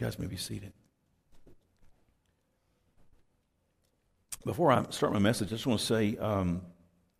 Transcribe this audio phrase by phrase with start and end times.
[0.00, 0.72] guys may be seated.
[4.46, 6.62] Before I start my message, I just want to say um,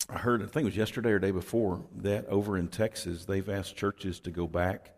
[0.09, 3.47] I heard, I think it was yesterday or day before, that over in Texas, they've
[3.51, 4.93] asked churches to go back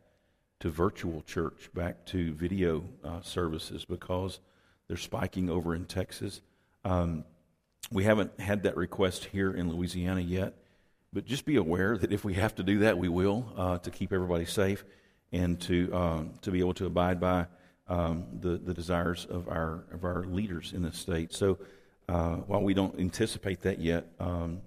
[0.61, 4.39] to virtual church, back to video uh, services because
[4.87, 6.41] they're spiking over in Texas.
[6.85, 7.25] Um,
[7.91, 10.55] we haven't had that request here in Louisiana yet,
[11.13, 13.91] but just be aware that if we have to do that, we will uh, to
[13.91, 14.85] keep everybody safe
[15.33, 17.47] and to uh, to be able to abide by
[17.93, 21.33] um, the the desires of our of our leaders in the state.
[21.33, 21.59] So
[22.09, 24.63] uh, while we don't anticipate that yet, um,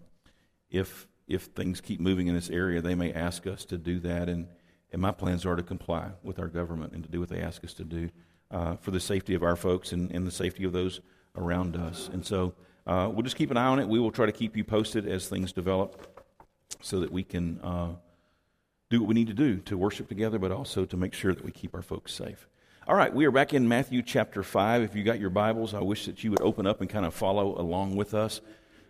[0.69, 4.29] if if things keep moving in this area, they may ask us to do that,
[4.29, 4.47] and
[4.91, 7.63] and my plans are to comply with our government and to do what they ask
[7.63, 8.09] us to do
[8.51, 11.01] uh, for the safety of our folks and, and the safety of those
[11.35, 12.09] around us.
[12.13, 12.53] And so
[12.87, 13.87] uh, we'll just keep an eye on it.
[13.87, 15.89] We will try to keep you posted as things develop,
[16.81, 17.95] so that we can uh,
[18.89, 21.43] do what we need to do to worship together, but also to make sure that
[21.43, 22.47] we keep our folks safe.
[22.87, 24.83] All right, we are back in Matthew chapter 5.
[24.83, 27.15] If you got your Bibles, I wish that you would open up and kind of
[27.15, 28.41] follow along with us.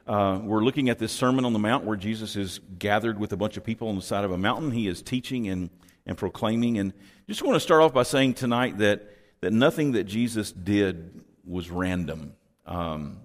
[0.06, 3.38] Uh, we're looking at this Sermon on the Mount where Jesus is gathered with a
[3.38, 4.72] bunch of people on the side of a mountain.
[4.72, 5.70] He is teaching and,
[6.06, 6.78] and proclaiming.
[6.78, 6.92] And
[7.30, 11.72] just want to start off by saying tonight that, that nothing that Jesus did was
[11.72, 12.34] random.
[12.66, 13.22] Um,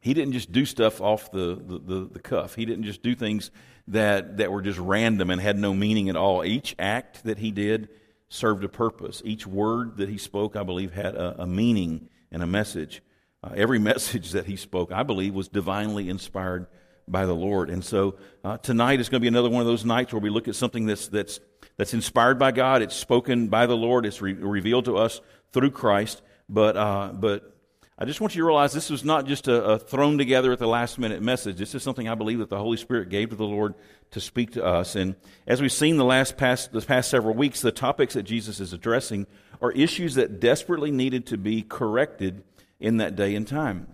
[0.00, 2.56] he didn't just do stuff off the, the, the, the, cuff.
[2.56, 3.50] He didn't just do things
[3.88, 6.44] that, that were just random and had no meaning at all.
[6.44, 7.88] Each act that he did
[8.28, 9.22] served a purpose.
[9.24, 13.02] Each word that he spoke, I believe, had a, a meaning and a message.
[13.42, 16.66] Uh, every message that he spoke, I believe, was divinely inspired
[17.08, 17.70] by the Lord.
[17.70, 20.30] And so uh, tonight is going to be another one of those nights where we
[20.30, 21.40] look at something that's, that's,
[21.76, 22.82] that's inspired by God.
[22.82, 24.06] It's spoken by the Lord.
[24.06, 25.20] It's re- revealed to us
[25.52, 26.22] through Christ.
[26.48, 27.55] But, uh, but
[27.98, 30.58] I just want you to realize this was not just a, a, thrown together at
[30.58, 31.56] the last minute message.
[31.56, 33.74] This is something I believe that the Holy Spirit gave to the Lord
[34.10, 34.96] to speak to us.
[34.96, 35.16] And
[35.46, 38.74] as we've seen the last past, the past several weeks, the topics that Jesus is
[38.74, 39.26] addressing
[39.62, 42.44] are issues that desperately needed to be corrected
[42.78, 43.86] in that day and time.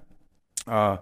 [0.66, 0.96] Uh,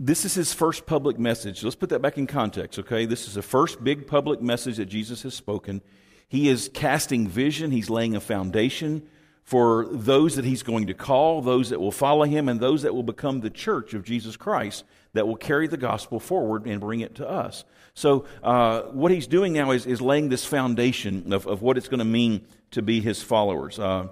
[0.00, 1.62] this is his first public message.
[1.62, 3.06] Let's put that back in context, okay?
[3.06, 5.82] This is the first big public message that Jesus has spoken.
[6.26, 9.06] He is casting vision, he's laying a foundation
[9.42, 12.94] for those that he's going to call, those that will follow him, and those that
[12.94, 17.00] will become the church of Jesus Christ that will carry the gospel forward and bring
[17.00, 17.64] it to us.
[17.94, 21.88] So, uh, what he's doing now is, is laying this foundation of, of what it's
[21.88, 23.78] going to mean to be his followers.
[23.78, 24.08] Uh,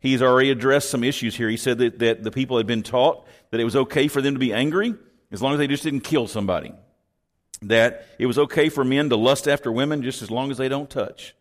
[0.00, 1.48] he's already addressed some issues here.
[1.48, 4.34] He said that, that the people had been taught that it was okay for them
[4.34, 4.94] to be angry
[5.30, 6.72] as long as they just didn't kill somebody.
[7.62, 10.68] That it was okay for men to lust after women just as long as they
[10.68, 11.34] don't touch.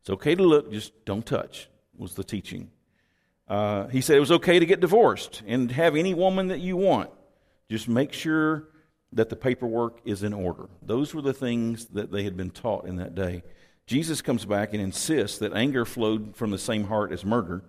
[0.00, 2.70] It's okay to look, just don't touch, was the teaching.
[3.48, 6.76] Uh, he said it was okay to get divorced and have any woman that you
[6.76, 7.10] want.
[7.70, 8.68] Just make sure
[9.12, 10.68] that the paperwork is in order.
[10.82, 13.42] Those were the things that they had been taught in that day.
[13.86, 17.64] Jesus comes back and insists that anger flowed from the same heart as murder,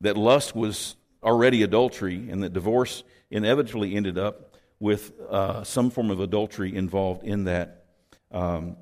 [0.00, 0.94] that lust was
[1.24, 7.24] already adultery, and that divorce inevitably ended up with uh, some form of adultery involved
[7.24, 7.84] in that.
[8.30, 8.76] Um,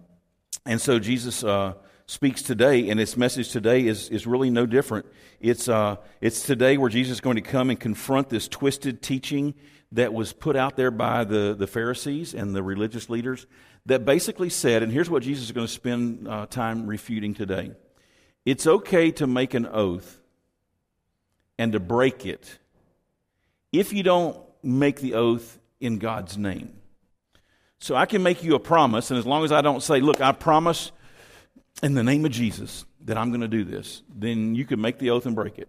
[0.66, 1.74] and so Jesus uh,
[2.06, 5.06] speaks today, and its message today is, is really no different.
[5.40, 9.54] It's, uh, it's today where Jesus is going to come and confront this twisted teaching
[9.92, 13.46] that was put out there by the, the Pharisees and the religious leaders
[13.86, 17.72] that basically said, and here's what Jesus is going to spend uh, time refuting today
[18.44, 20.20] it's okay to make an oath
[21.58, 22.58] and to break it
[23.72, 26.74] if you don't make the oath in God's name.
[27.78, 30.20] So I can make you a promise, and as long as I don't say, look,
[30.20, 30.92] I promise
[31.82, 34.98] in the name of Jesus that I'm going to do this, then you could make
[34.98, 35.68] the oath and break it.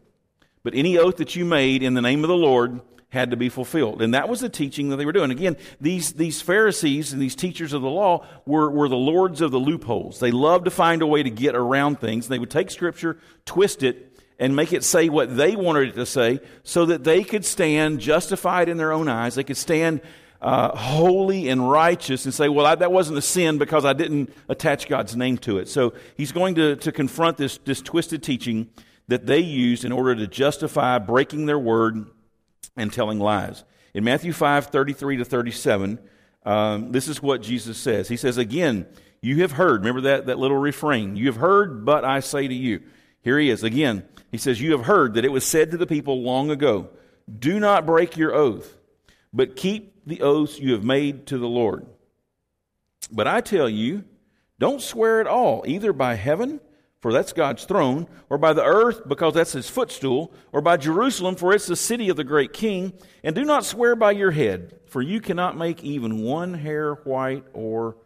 [0.63, 3.49] But any oath that you made in the name of the Lord had to be
[3.49, 4.01] fulfilled.
[4.01, 5.31] And that was the teaching that they were doing.
[5.31, 9.51] Again, these, these Pharisees and these teachers of the law were, were the lords of
[9.51, 10.19] the loopholes.
[10.19, 12.27] They loved to find a way to get around things.
[12.27, 16.05] They would take Scripture, twist it, and make it say what they wanted it to
[16.05, 19.35] say so that they could stand justified in their own eyes.
[19.35, 20.01] They could stand
[20.45, 24.31] uh, holy and righteous and say, well, I, that wasn't a sin because I didn't
[24.47, 25.67] attach God's name to it.
[25.67, 28.69] So he's going to, to confront this, this twisted teaching
[29.07, 32.05] that they used in order to justify breaking their word
[32.77, 33.63] and telling lies.
[33.95, 35.99] In Matthew 5 33 to 37,
[36.45, 38.07] um, this is what Jesus says.
[38.07, 38.85] He says, Again,
[39.21, 42.53] you have heard, remember that, that little refrain, you have heard, but I say to
[42.53, 42.83] you.
[43.23, 43.63] Here he is.
[43.63, 46.89] Again, he says, You have heard that it was said to the people long ago,
[47.39, 48.77] Do not break your oath,
[49.35, 51.85] but keep the oaths you have made to the Lord.
[53.11, 54.05] But I tell you,
[54.57, 56.61] don't swear at all, either by heaven,
[57.01, 61.35] for that's God's throne, or by the earth, because that's his footstool, or by Jerusalem,
[61.35, 62.93] for it's the city of the great king.
[63.23, 67.43] And do not swear by your head, for you cannot make even one hair white
[67.53, 67.97] or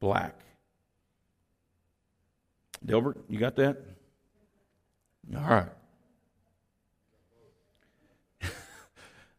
[0.00, 0.40] black.
[2.84, 3.84] Delbert, you got that?
[5.36, 5.42] All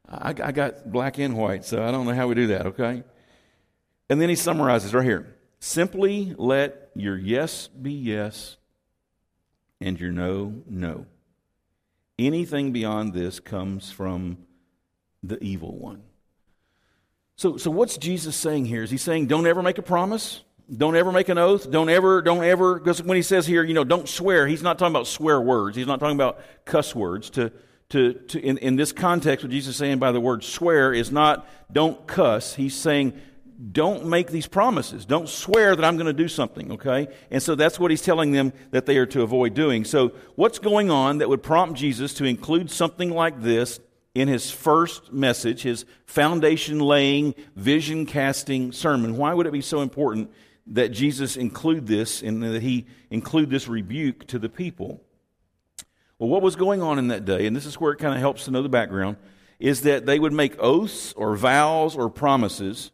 [0.10, 3.04] I, I got black and white, so I don't know how we do that, okay?
[4.10, 8.58] And then he summarizes right here simply let your yes be yes
[9.82, 11.06] and your no, no.
[12.18, 14.38] Anything beyond this comes from
[15.22, 16.02] the evil one.
[17.36, 18.84] So, so what's Jesus saying here?
[18.84, 20.42] Is he saying don't ever make a promise?
[20.76, 21.70] Don't ever make an oath.
[21.70, 24.78] Don't ever, don't ever, because when he says here, you know, don't swear, he's not
[24.78, 25.76] talking about swear words.
[25.76, 27.30] He's not talking about cuss words.
[27.32, 27.52] To,
[27.90, 31.12] to, to in, in this context, what Jesus is saying by the word swear is
[31.12, 32.56] not don't cuss.
[32.56, 33.20] He's saying
[33.72, 35.06] don't make these promises.
[35.06, 37.10] Don't swear that I'm going to do something, okay?
[37.30, 39.84] And so that's what he's telling them that they are to avoid doing.
[39.84, 43.82] So, what's going on that would prompt Jesus to include something like this
[44.16, 49.18] in his first message, his foundation laying, vision casting sermon?
[49.18, 50.32] Why would it be so important
[50.68, 55.04] that Jesus include this and that he include this rebuke to the people?
[56.20, 58.20] Well, what was going on in that day, and this is where it kind of
[58.20, 59.16] helps to know the background,
[59.58, 62.92] is that they would make oaths or vows or promises,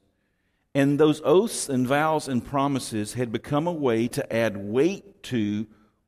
[0.75, 5.65] and those oaths and vows and promises had become a way to add weight to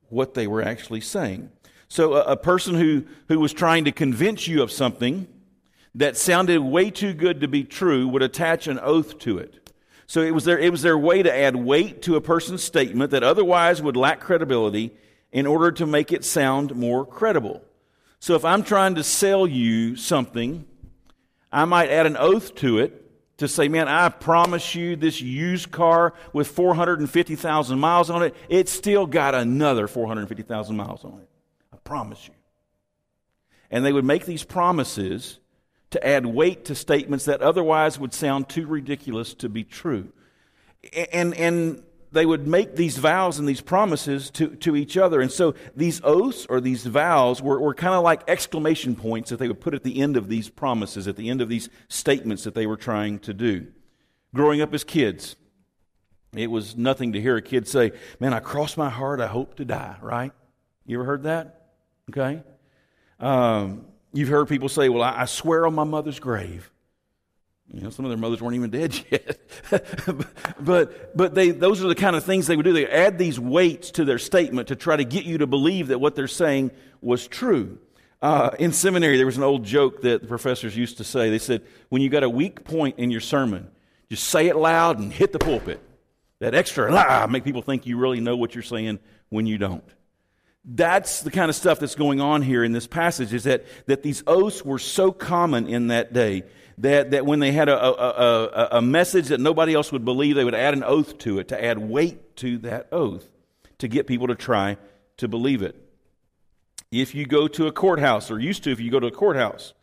[0.09, 1.49] what they were actually saying.
[1.87, 5.27] So, a, a person who, who was trying to convince you of something
[5.95, 9.71] that sounded way too good to be true would attach an oath to it.
[10.05, 13.11] So it was, their, it was their way to add weight to a person's statement
[13.11, 14.93] that otherwise would lack credibility
[15.31, 17.61] in order to make it sound more credible.
[18.19, 20.65] So if I'm trying to sell you something,
[21.51, 23.03] I might add an oath to it
[23.37, 28.71] to say, man, I promise you this used car with 450,000 miles on it, it's
[28.71, 31.29] still got another 450,000 miles on it.
[31.71, 32.33] I promise you.
[33.69, 35.39] And they would make these promises
[35.91, 40.11] to add weight to statements that otherwise would sound too ridiculous to be true.
[41.11, 45.21] And, and they would make these vows and these promises to, to each other.
[45.21, 49.37] And so these oaths or these vows were, were kind of like exclamation points that
[49.37, 52.43] they would put at the end of these promises, at the end of these statements
[52.43, 53.67] that they were trying to do.
[54.33, 55.35] Growing up as kids,
[56.33, 59.55] it was nothing to hear a kid say, Man, I cross my heart, I hope
[59.55, 60.31] to die, right?
[60.85, 61.71] You ever heard that?
[62.09, 62.43] Okay.
[63.19, 66.71] Um, You've heard people say, Well, I, I swear on my mother's grave.
[67.73, 69.39] You know, some of their mothers weren't even dead yet.
[70.59, 72.73] but but they, those are the kind of things they would do.
[72.73, 75.99] They add these weights to their statement to try to get you to believe that
[75.99, 76.71] what they're saying
[77.01, 77.77] was true.
[78.21, 81.29] Uh, in seminary, there was an old joke that the professors used to say.
[81.29, 83.69] They said, when you got a weak point in your sermon,
[84.09, 85.81] just say it loud and hit the pulpit.
[86.39, 88.99] That extra la make people think you really know what you're saying
[89.29, 89.83] when you don't.
[90.69, 94.03] That's the kind of stuff that's going on here in this passage is that, that
[94.03, 96.43] these oaths were so common in that day
[96.79, 100.35] that, that when they had a, a, a, a message that nobody else would believe,
[100.35, 103.27] they would add an oath to it to add weight to that oath
[103.77, 104.77] to get people to try
[105.17, 105.75] to believe it.
[106.91, 109.73] If you go to a courthouse, or used to if you go to a courthouse,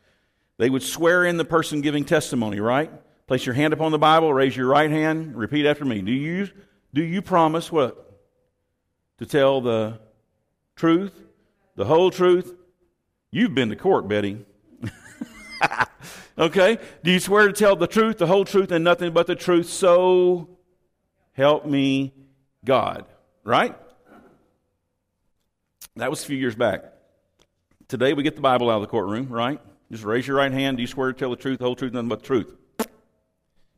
[0.58, 2.90] they would swear in the person giving testimony, right?
[3.26, 6.02] Place your hand upon the Bible, raise your right hand, repeat after me.
[6.02, 6.50] Do you,
[6.92, 8.00] do you promise what?
[9.18, 10.00] To tell the
[10.76, 11.12] truth,
[11.76, 12.54] the whole truth.
[13.30, 14.44] You've been to court, Betty.
[16.38, 16.78] okay?
[17.02, 19.68] Do you swear to tell the truth, the whole truth, and nothing but the truth?
[19.68, 20.48] So
[21.32, 22.12] help me
[22.64, 23.06] God.
[23.42, 23.76] Right?
[25.96, 26.84] That was a few years back.
[27.88, 29.60] Today we get the Bible out of the courtroom, right?
[29.92, 30.78] Just raise your right hand.
[30.78, 32.56] Do you swear to tell the truth, the whole truth, nothing but the truth?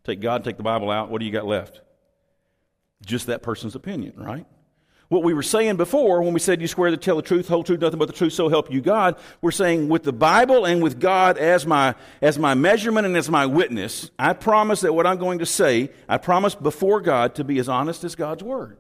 [0.04, 1.10] Take God, take the Bible out.
[1.10, 1.80] What do you got left?
[3.04, 4.46] Just that person's opinion, right?
[5.08, 7.62] What we were saying before when we said you swear to tell the truth, whole
[7.62, 10.82] truth, nothing but the truth, so help you God, we're saying with the Bible and
[10.82, 15.06] with God as my, as my measurement and as my witness, I promise that what
[15.06, 18.78] I'm going to say, I promise before God to be as honest as God's Word.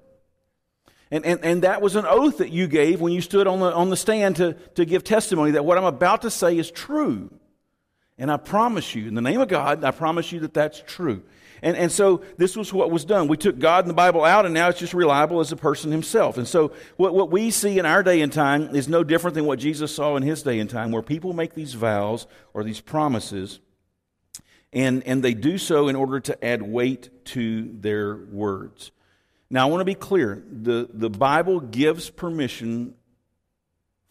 [1.12, 3.72] And, and, and that was an oath that you gave when you stood on the,
[3.72, 7.30] on the stand to, to give testimony that what I'm about to say is true.
[8.18, 11.22] And I promise you, in the name of God, I promise you that that's true.
[11.66, 13.26] And, and so this was what was done.
[13.26, 15.90] We took God and the Bible out, and now it's just reliable as a person
[15.90, 16.38] himself.
[16.38, 19.46] And so what, what we see in our day and time is no different than
[19.46, 22.80] what Jesus saw in his day and time, where people make these vows or these
[22.80, 23.58] promises,
[24.72, 28.92] and, and they do so in order to add weight to their words.
[29.50, 32.94] Now, I want to be clear the, the Bible gives permission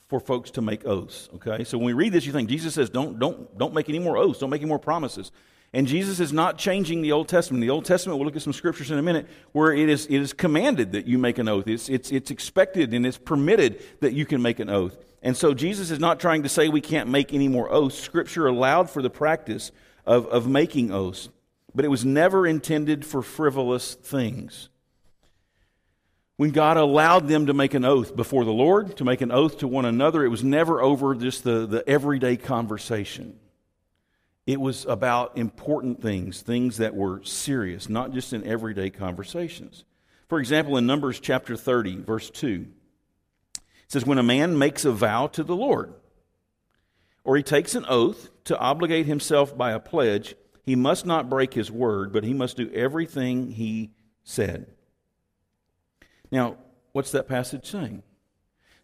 [0.10, 2.92] for folks to make oaths okay so when we read this you think jesus says
[2.92, 5.32] don't don't don't make any more oaths don't make any more promises
[5.76, 7.60] and Jesus is not changing the Old Testament.
[7.60, 10.22] The Old Testament, we'll look at some scriptures in a minute, where it is, it
[10.22, 11.68] is commanded that you make an oath.
[11.68, 14.98] It's, it's, it's expected and it's permitted that you can make an oath.
[15.22, 18.00] And so Jesus is not trying to say we can't make any more oaths.
[18.00, 19.74] Scripture allowed for the practice
[20.06, 21.28] of, of making oaths,
[21.74, 24.70] but it was never intended for frivolous things.
[26.38, 29.58] When God allowed them to make an oath before the Lord, to make an oath
[29.58, 33.38] to one another, it was never over just the, the everyday conversation.
[34.46, 39.84] It was about important things, things that were serious, not just in everyday conversations.
[40.28, 42.68] For example, in Numbers chapter 30, verse 2,
[43.56, 45.94] it says, When a man makes a vow to the Lord,
[47.24, 51.54] or he takes an oath to obligate himself by a pledge, he must not break
[51.54, 53.92] his word, but he must do everything he
[54.24, 54.68] said.
[56.32, 56.58] Now,
[56.92, 58.04] what's that passage saying?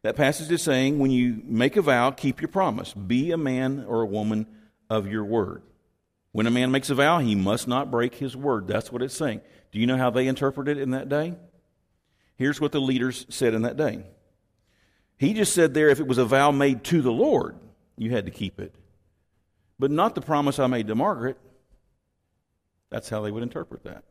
[0.02, 2.94] That passage is saying when you make a vow, keep your promise.
[2.94, 4.48] Be a man or a woman
[4.92, 5.62] of your word.
[6.34, 8.68] When a man makes a vow, he must not break his word.
[8.68, 9.40] That's what it's saying.
[9.72, 11.36] Do you know how they interpreted it in that day?
[12.36, 14.04] Here's what the leaders said in that day.
[15.18, 17.56] He just said there if it was a vow made to the Lord,
[17.98, 18.76] you had to keep it.
[19.80, 21.38] But not the promise I made to Margaret.
[22.90, 24.04] That's how they would interpret that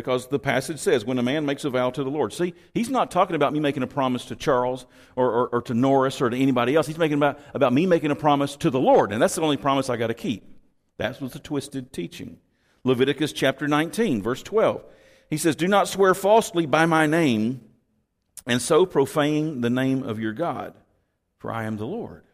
[0.00, 2.32] because the passage says when a man makes a vow to the Lord.
[2.32, 5.74] See, he's not talking about me making a promise to Charles or, or, or, to
[5.74, 6.86] Norris or to anybody else.
[6.86, 9.58] He's making about, about me making a promise to the Lord, and that's the only
[9.58, 10.42] promise I got to keep.
[10.96, 12.38] That was the twisted teaching.
[12.82, 14.82] Leviticus chapter 19, verse 12.
[15.28, 17.60] He says, Do not swear falsely by my name,
[18.46, 20.72] and so profane the name of your God,
[21.36, 22.24] for I am the Lord.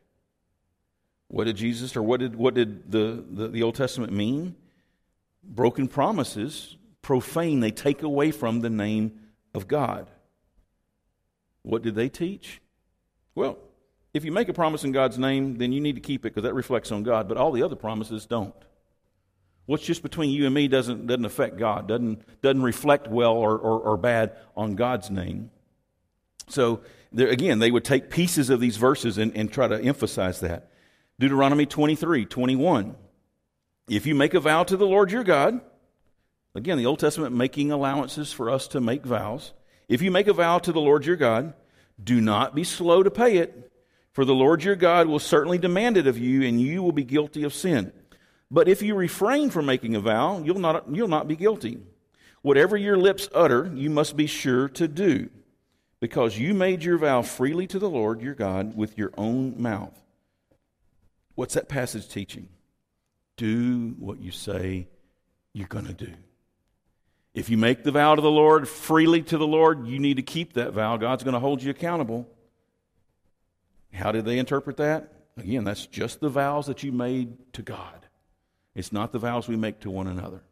[1.26, 4.54] What did Jesus or what did, what did the, the, the Old Testament mean?
[5.42, 6.76] Broken promises
[7.07, 9.13] profane, they take away from the name
[9.55, 10.09] of God.
[11.63, 12.61] What did they teach?
[13.37, 13.59] Well,
[14.13, 16.43] if you make a promise in God's name, then you need to keep it because
[16.43, 18.57] that reflects on God, but all the other promises don't.
[19.67, 23.57] What's just between you and me doesn't, doesn't affect God, doesn't, doesn't reflect well or,
[23.57, 25.53] or, or bad on God's name.
[26.49, 26.81] So,
[27.13, 30.73] there, again, they would take pieces of these verses and, and try to emphasize that.
[31.21, 32.97] Deuteronomy 23 21.
[33.89, 35.61] If you make a vow to the Lord your God,
[36.57, 39.53] Again, the Old Testament making allowances for us to make vows.
[39.89, 41.53] If you make a vow to the Lord your God,
[42.03, 43.71] do not be slow to pay it,
[44.13, 47.05] for the Lord your God will certainly demand it of you, and you will be
[47.05, 47.93] guilty of sin.
[48.51, 51.79] But if you refrain from making a vow, you'll not, you'll not be guilty.
[52.41, 55.29] Whatever your lips utter, you must be sure to do,
[56.01, 60.01] because you made your vow freely to the Lord your God with your own mouth.
[61.35, 62.49] What's that passage teaching?
[63.37, 64.89] Do what you say
[65.53, 66.15] you're going to do.
[67.37, 70.23] If you make the vow to the Lord freely to the Lord, you need to
[70.23, 70.97] keep that vow.
[70.97, 72.26] God's going to hold you accountable.
[73.93, 75.12] How did they interpret that?
[75.37, 78.07] Again, that's just the vows that you made to God.
[78.75, 80.45] It's not the vows we make to one another.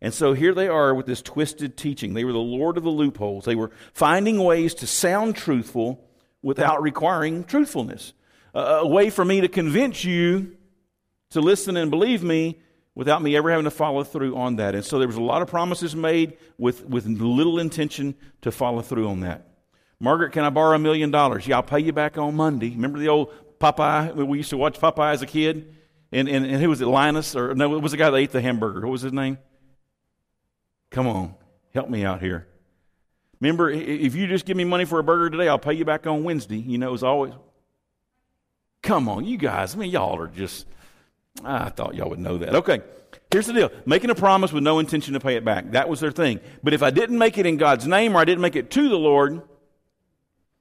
[0.00, 2.14] And so here they are with this twisted teaching.
[2.14, 3.44] They were the Lord of the loopholes.
[3.44, 6.02] They were finding ways to sound truthful
[6.40, 8.14] without requiring truthfulness.
[8.54, 10.56] a way for me to convince you
[11.30, 12.60] to listen and believe me
[12.94, 14.74] without me ever having to follow through on that.
[14.74, 18.82] And so there was a lot of promises made with, with little intention to follow
[18.82, 19.48] through on that.
[19.98, 21.46] Margaret, can I borrow a million dollars?
[21.46, 22.70] Yeah, I'll pay you back on Monday.
[22.70, 24.14] Remember the old Popeye?
[24.14, 25.76] We used to watch Popeye as a kid.
[26.10, 27.34] And, and, and who was it, Linus?
[27.34, 28.80] Or no, it was the guy that ate the hamburger.
[28.80, 29.38] What was his name?
[30.90, 31.34] Come on,
[31.72, 32.46] help me out here.
[33.40, 36.06] Remember, if you just give me money for a burger today, I'll pay you back
[36.06, 36.58] on Wednesday.
[36.58, 37.32] You know, it was always.
[38.82, 39.74] Come on, you guys.
[39.74, 40.66] I mean, y'all are just.
[41.44, 42.54] I thought y'all would know that.
[42.54, 42.80] Okay,
[43.30, 45.72] here's the deal making a promise with no intention to pay it back.
[45.72, 46.40] That was their thing.
[46.62, 48.88] But if I didn't make it in God's name or I didn't make it to
[48.88, 49.42] the Lord,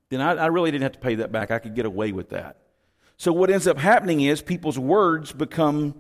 [0.10, 1.52] then I, I really didn't have to pay that back.
[1.52, 2.58] I could get away with that.
[3.18, 5.94] So what ends up happening is people's words become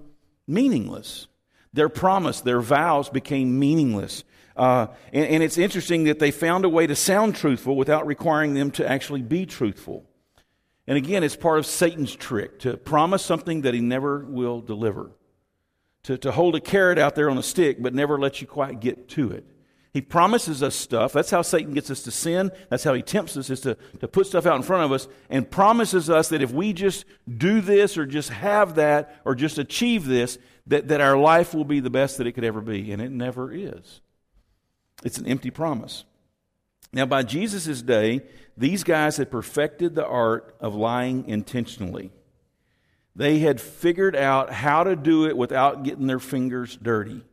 [0.47, 1.27] meaningless.
[1.73, 4.23] Their promise, their vows became meaningless.
[4.57, 8.53] Uh, and, and it's interesting that they found a way to sound truthful without requiring
[8.53, 10.05] them to actually be truthful.
[10.91, 15.11] And again, it's part of Satan's trick to promise something that he never will deliver,
[16.03, 18.81] to, to hold a carrot out there on a stick, but never let you quite
[18.81, 19.45] get to it.
[19.93, 21.13] He promises us stuff.
[21.13, 22.51] That's how Satan gets us to sin.
[22.69, 25.07] That's how he tempts us, is to, to put stuff out in front of us
[25.29, 27.05] and promises us that if we just
[27.37, 31.63] do this or just have that or just achieve this, that, that our life will
[31.63, 32.91] be the best that it could ever be.
[32.91, 34.01] And it never is.
[35.05, 36.03] It's an empty promise.
[36.91, 38.23] Now, by Jesus' day,
[38.57, 42.11] these guys had perfected the art of lying intentionally.
[43.15, 47.23] They had figured out how to do it without getting their fingers dirty.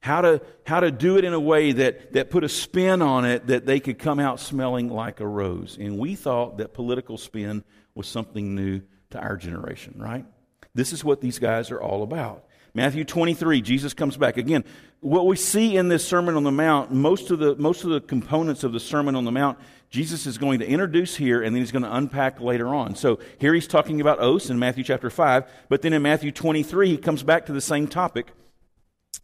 [0.00, 3.24] How to, how to do it in a way that, that put a spin on
[3.24, 5.78] it that they could come out smelling like a rose.
[5.80, 10.26] And we thought that political spin was something new to our generation, right?
[10.74, 12.44] This is what these guys are all about.
[12.76, 14.36] Matthew 23, Jesus comes back.
[14.36, 14.64] Again,
[14.98, 18.00] what we see in this Sermon on the Mount, most of the, most of the
[18.00, 21.62] components of the Sermon on the Mount, Jesus is going to introduce here and then
[21.62, 22.96] he's going to unpack later on.
[22.96, 26.88] So here he's talking about oaths in Matthew chapter 5, but then in Matthew 23,
[26.88, 28.32] he comes back to the same topic.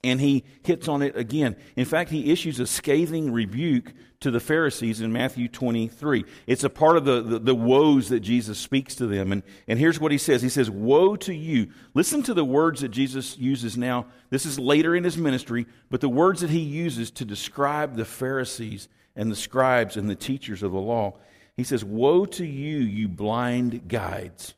[0.02, 1.56] And he hits on it again.
[1.76, 6.24] In fact, he issues a scathing rebuke to the Pharisees in Matthew 23.
[6.46, 9.32] It's a part of the, the, the, woes that Jesus speaks to them.
[9.32, 11.68] And, and here's what he says He says, Woe to you.
[11.94, 14.06] Listen to the words that Jesus uses now.
[14.30, 18.04] This is later in his ministry, but the words that he uses to describe the
[18.04, 21.14] Pharisees and the scribes and the teachers of the law.
[21.56, 24.54] He says, Woe to you, you blind guides.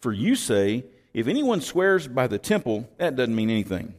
[0.00, 3.94] For you say, if anyone swears by the temple, that doesn't mean anything.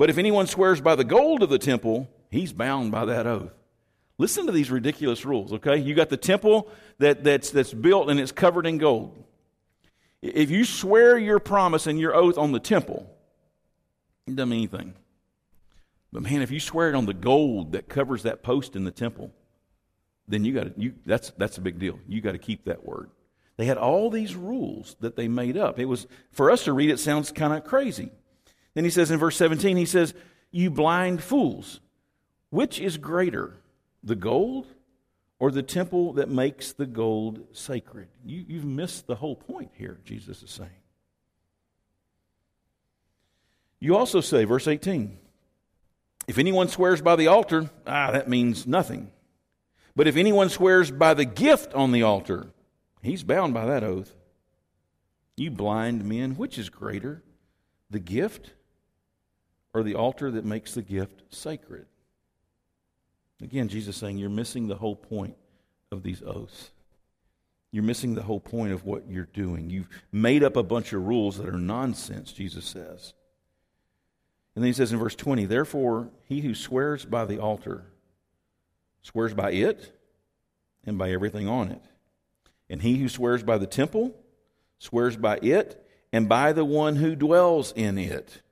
[0.00, 3.52] But if anyone swears by the gold of the temple, he's bound by that oath.
[4.16, 5.76] Listen to these ridiculous rules, okay?
[5.76, 9.22] You got the temple that, that's, that's built and it's covered in gold.
[10.22, 13.14] If you swear your promise and your oath on the temple,
[14.26, 14.94] it doesn't mean anything.
[16.10, 18.90] But man, if you swear it on the gold that covers that post in the
[18.90, 19.30] temple,
[20.26, 21.98] then you got to you that's that's a big deal.
[22.08, 23.10] You got to keep that word.
[23.58, 25.78] They had all these rules that they made up.
[25.78, 28.10] It was for us to read it sounds kind of crazy.
[28.74, 30.14] Then he says in verse 17, he says,
[30.50, 31.80] You blind fools,
[32.50, 33.56] which is greater,
[34.02, 34.66] the gold
[35.38, 38.08] or the temple that makes the gold sacred?
[38.24, 40.70] You, you've missed the whole point here, Jesus is saying.
[43.80, 45.16] You also say, verse 18,
[46.28, 49.10] if anyone swears by the altar, ah, that means nothing.
[49.96, 52.52] But if anyone swears by the gift on the altar,
[53.02, 54.14] he's bound by that oath.
[55.36, 57.22] You blind men, which is greater,
[57.88, 58.52] the gift
[59.72, 61.86] or the altar that makes the gift sacred.
[63.42, 65.36] Again, Jesus saying you're missing the whole point
[65.90, 66.70] of these oaths.
[67.72, 69.70] You're missing the whole point of what you're doing.
[69.70, 73.14] You've made up a bunch of rules that are nonsense, Jesus says.
[74.54, 77.84] And then he says in verse 20, Therefore, he who swears by the altar
[79.02, 79.96] swears by it
[80.84, 81.82] and by everything on it.
[82.68, 84.14] And he who swears by the temple
[84.78, 88.42] swears by it and by the one who dwells in it.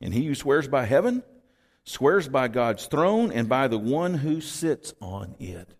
[0.00, 1.22] And he who swears by heaven
[1.88, 5.74] swears by God's throne and by the one who sits on it.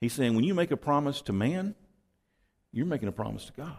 [0.00, 1.74] He's saying when you make a promise to man,
[2.72, 3.76] you're making a promise to God.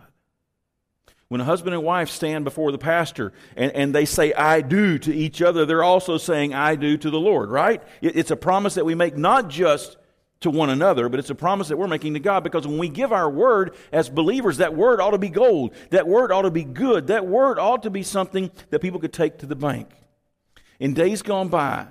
[1.28, 5.00] When a husband and wife stand before the pastor and, and they say, I do
[5.00, 7.82] to each other, they're also saying, I do to the Lord, right?
[8.02, 9.98] It, it's a promise that we make not just
[10.44, 12.90] to one another, but it's a promise that we're making to God because when we
[12.90, 15.74] give our word as believers, that word ought to be gold.
[15.90, 17.08] That word ought to be good.
[17.08, 19.90] That word ought to be something that people could take to the bank.
[20.80, 21.88] In days gone by,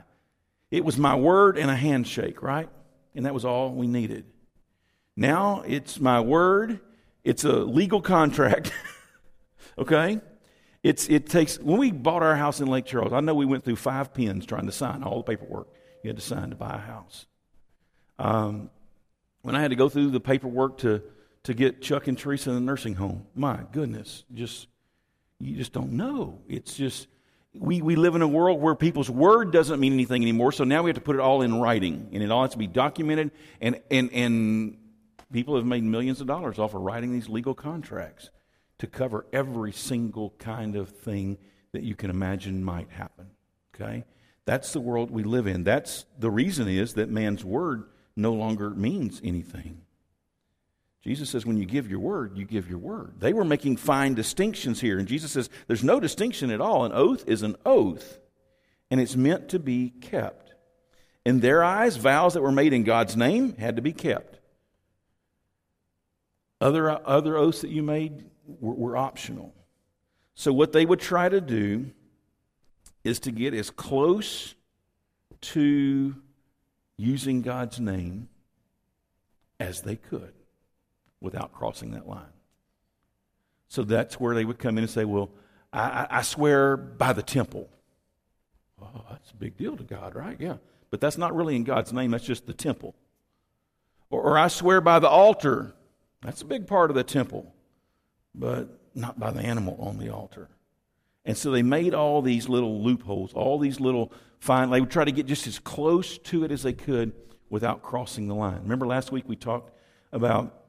[0.71, 2.69] it was my word and a handshake, right?
[3.15, 4.25] And that was all we needed.
[5.17, 6.81] Now it's my word,
[7.25, 8.73] it's a legal contract,
[9.79, 10.21] okay?
[10.83, 13.65] It's, it takes, when we bought our house in Lake Charles, I know we went
[13.65, 15.69] through five pens trying to sign all the paperwork
[16.03, 17.27] you had to sign to buy a house.
[18.23, 18.71] Um,
[19.43, 21.03] when I had to go through the paperwork to,
[21.43, 24.69] to get Chuck and Teresa in the nursing home, my goodness, just
[25.41, 26.39] you just don't know.
[26.49, 27.09] It's just
[27.53, 30.85] we, we live in a world where people's word doesn't mean anything anymore, so now
[30.85, 33.33] we have to put it all in writing, and it all has to be documented,
[33.61, 34.79] and, and, and
[35.33, 38.31] people have made millions of dollars off of writing these legal contracts
[38.79, 41.39] to cover every single kind of thing
[41.73, 43.27] that you can imagine might happen.
[43.75, 44.05] Okay?
[44.45, 45.65] That's the world we live in.
[45.65, 47.85] That's the reason is that man's word
[48.17, 49.83] no longer means anything.
[51.03, 53.15] Jesus says, when you give your word, you give your word.
[53.19, 54.99] They were making fine distinctions here.
[54.99, 56.85] And Jesus says, there's no distinction at all.
[56.85, 58.21] An oath is an oath,
[58.91, 60.55] and it's meant to be kept.
[61.25, 64.39] In their eyes, vows that were made in God's name had to be kept.
[66.61, 69.53] Other, other oaths that you made were, were optional.
[70.35, 71.91] So, what they would try to do
[73.05, 74.55] is to get as close
[75.41, 76.15] to
[76.97, 78.29] using God's name
[79.59, 80.33] as they could
[81.21, 82.33] without crossing that line.
[83.69, 85.31] So that's where they would come in and say, Well,
[85.73, 87.71] I, I swear by the temple.
[88.81, 90.37] Oh, that's a big deal to God, right?
[90.39, 90.57] Yeah.
[90.91, 92.95] But that's not really in God's name, that's just the temple.
[94.11, 95.75] Or, or I swear by the altar.
[96.21, 97.55] That's a big part of the temple,
[98.35, 100.49] but not by the animal on the altar.
[101.25, 104.71] And so they made all these little loopholes, all these little fine.
[104.71, 107.13] They would try to get just as close to it as they could
[107.49, 108.61] without crossing the line.
[108.63, 109.73] Remember last week we talked
[110.13, 110.63] about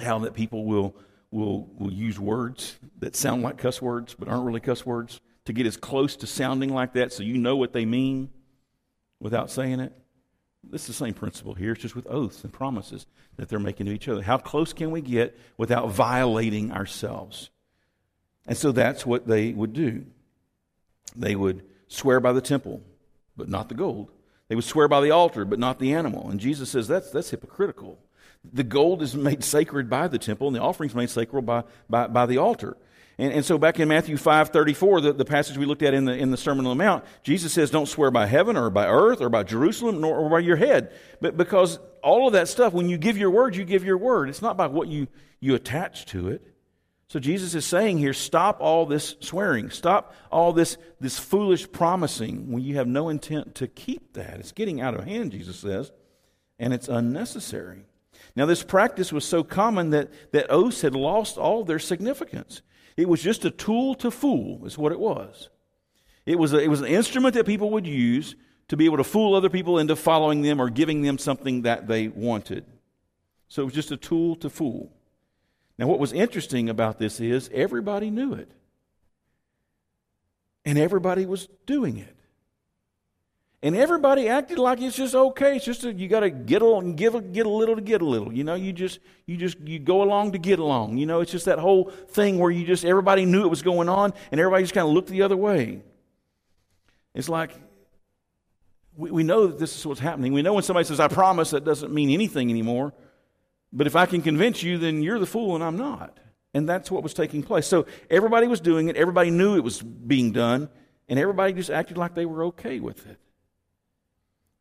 [0.00, 0.94] how that people will
[1.30, 5.52] will will use words that sound like cuss words but aren't really cuss words to
[5.52, 8.30] get as close to sounding like that so you know what they mean
[9.20, 9.92] without saying it.
[10.62, 11.72] This is the same principle here.
[11.72, 13.06] It's just with oaths and promises
[13.36, 14.22] that they're making to each other.
[14.22, 17.50] How close can we get without violating ourselves?
[18.48, 20.06] And so that's what they would do.
[21.14, 22.82] They would swear by the temple,
[23.36, 24.10] but not the gold.
[24.48, 26.30] They would swear by the altar, but not the animal.
[26.30, 27.98] And Jesus says that's, that's hypocritical.
[28.50, 32.06] The gold is made sacred by the temple, and the offerings made sacred by, by,
[32.06, 32.76] by the altar.
[33.18, 36.06] And, and so back in Matthew 5 34, the, the passage we looked at in
[36.06, 38.86] the, in the Sermon on the Mount, Jesus says, Don't swear by heaven or by
[38.86, 40.92] earth or by Jerusalem nor or by your head.
[41.20, 44.30] But because all of that stuff, when you give your word, you give your word.
[44.30, 45.08] It's not by what you,
[45.40, 46.47] you attach to it.
[47.08, 49.70] So Jesus is saying here, stop all this swearing.
[49.70, 54.38] Stop all this, this foolish promising when you have no intent to keep that.
[54.38, 55.90] It's getting out of hand, Jesus says,
[56.58, 57.86] and it's unnecessary.
[58.36, 62.60] Now, this practice was so common that, that oaths had lost all their significance.
[62.96, 65.48] It was just a tool to fool, is what it was.
[66.26, 68.36] It was, a, it was an instrument that people would use
[68.68, 71.88] to be able to fool other people into following them or giving them something that
[71.88, 72.66] they wanted.
[73.48, 74.92] So it was just a tool to fool.
[75.78, 78.50] Now, what was interesting about this is everybody knew it,
[80.64, 82.14] and everybody was doing it.
[83.60, 85.56] And everybody acted like it's just okay.
[85.56, 88.02] It's just a, you got to get along, give a, get a little to get
[88.02, 88.32] a little.
[88.32, 90.98] You know, you just you just you go along to get along.
[90.98, 93.88] You know, it's just that whole thing where you just everybody knew it was going
[93.88, 95.82] on, and everybody just kind of looked the other way.
[97.14, 97.50] It's like
[98.96, 100.32] we, we know that this is what's happening.
[100.32, 102.92] We know when somebody says "I promise," that doesn't mean anything anymore.
[103.72, 106.18] But if I can convince you, then you're the fool, and I'm not.
[106.54, 107.66] And that's what was taking place.
[107.66, 108.96] So everybody was doing it.
[108.96, 110.68] Everybody knew it was being done,
[111.08, 113.18] and everybody just acted like they were okay with it.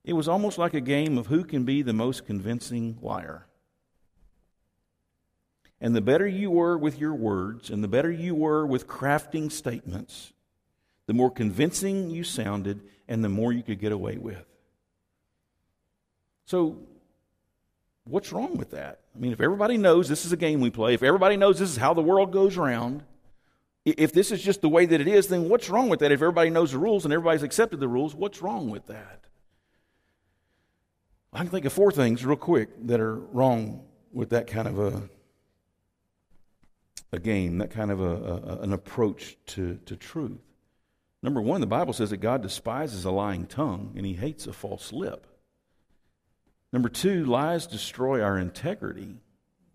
[0.04, 3.46] It was almost like a game of who can be the most convincing liar.
[5.80, 9.52] And the better you were with your words, and the better you were with crafting
[9.52, 10.34] statements,
[11.06, 14.46] the more convincing you sounded, and the more you could get away with.
[16.46, 16.78] So,
[18.08, 19.00] what's wrong with that?
[19.16, 21.70] I mean, if everybody knows this is a game we play, if everybody knows this
[21.70, 23.04] is how the world goes around,
[23.86, 26.12] if this is just the way that it is, then what's wrong with that?
[26.12, 29.22] If everybody knows the rules and everybody's accepted the rules, what's wrong with that?
[31.32, 34.80] I can think of four things real quick that are wrong with that kind of
[34.80, 35.10] a,
[37.12, 40.42] a game, that kind of a, a, an approach to, to truth.
[41.24, 44.54] Number one, the Bible says that God despises a lying tongue and he hates a
[44.54, 45.28] false lip.
[46.74, 49.16] Number two, lies destroy our integrity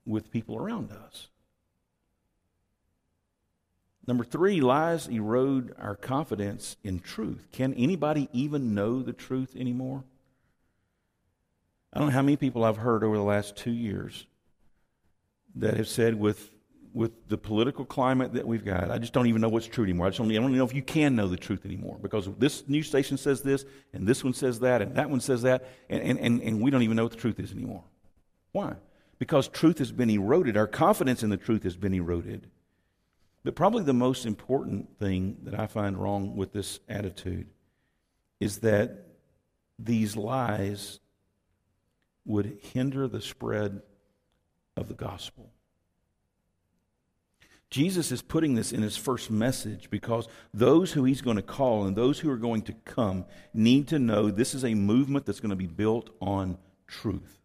[0.05, 1.29] with people around us.
[4.07, 7.47] Number three, lies erode our confidence in truth.
[7.53, 10.05] Can anybody even know the truth anymore?
[11.93, 14.27] I don't know how many people I've heard over the last two years
[15.55, 16.52] that have said, with,
[16.95, 20.07] with the political climate that we've got, I just don't even know what's true anymore.
[20.07, 22.29] I, just don't, I don't even know if you can know the truth anymore because
[22.39, 25.69] this news station says this, and this one says that, and that one says that,
[25.89, 27.85] and, and, and, and we don't even know what the truth is anymore.
[28.53, 28.75] Why?
[29.19, 30.57] Because truth has been eroded.
[30.57, 32.51] Our confidence in the truth has been eroded.
[33.45, 37.49] But probably the most important thing that I find wrong with this attitude
[38.39, 39.07] is that
[39.79, 41.01] these lies
[42.25, 43.83] would hinder the spread
[44.77, 45.51] of the gospel.
[47.73, 51.87] Jesus is putting this in his first message because those who he's going to call
[51.87, 55.41] and those who are going to come need to know this is a movement that's
[55.41, 57.41] going to be built on truth.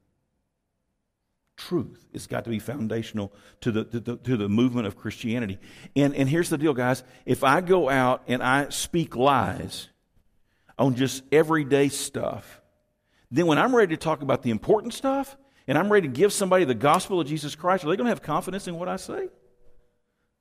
[1.55, 5.59] Truth has got to be foundational to the, to the, to the movement of Christianity.
[5.95, 7.05] And, and here's the deal, guys.
[7.25, 9.87] If I go out and I speak lies
[10.77, 12.61] on just everyday stuff,
[13.31, 15.37] then when I'm ready to talk about the important stuff
[15.69, 18.11] and I'm ready to give somebody the gospel of Jesus Christ, are they going to
[18.11, 19.29] have confidence in what I say?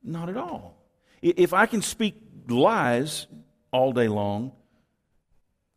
[0.06, 0.76] Not at all.
[1.20, 2.14] If I can speak
[2.48, 3.26] lies
[3.72, 4.52] all day long,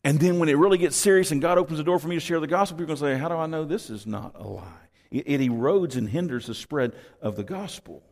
[0.04, 2.22] and then when it really gets serious and God opens the door for me to
[2.22, 4.36] share the gospel, people are going to say, How do I know this is not
[4.36, 4.64] a lie?
[5.12, 8.04] It, it erodes and hinders the spread of the gospel.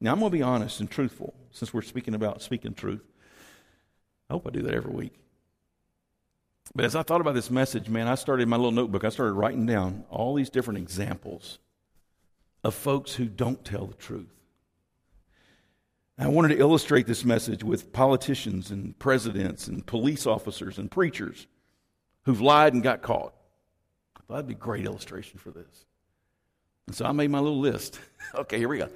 [0.00, 3.04] Now, I'm going to be honest and truthful since we're speaking about speaking truth.
[4.28, 5.14] I hope I do that every week.
[6.74, 9.34] But as I thought about this message, man, I started my little notebook, I started
[9.34, 11.58] writing down all these different examples
[12.64, 14.34] of folks who don't tell the truth.
[16.16, 21.46] I wanted to illustrate this message with politicians and presidents and police officers and preachers
[22.22, 23.34] who've lied and got caught.
[24.16, 25.86] I thought that'd be a great illustration for this.
[26.86, 27.98] And so I made my little list.
[28.34, 28.88] okay, here we go.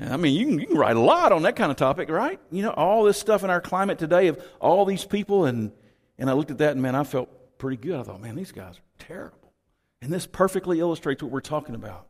[0.00, 2.40] I mean, you can, you can write a lot on that kind of topic, right?
[2.50, 5.72] You know, all this stuff in our climate today of all these people and
[6.18, 7.98] and I looked at that and man, I felt pretty good.
[7.98, 9.54] I thought, man, these guys are terrible.
[10.02, 12.06] And this perfectly illustrates what we're talking about.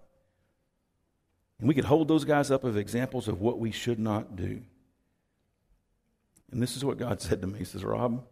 [1.61, 4.63] And we could hold those guys up as examples of what we should not do.
[6.51, 7.61] And this is what God said to me.
[7.61, 8.25] He says, Rob,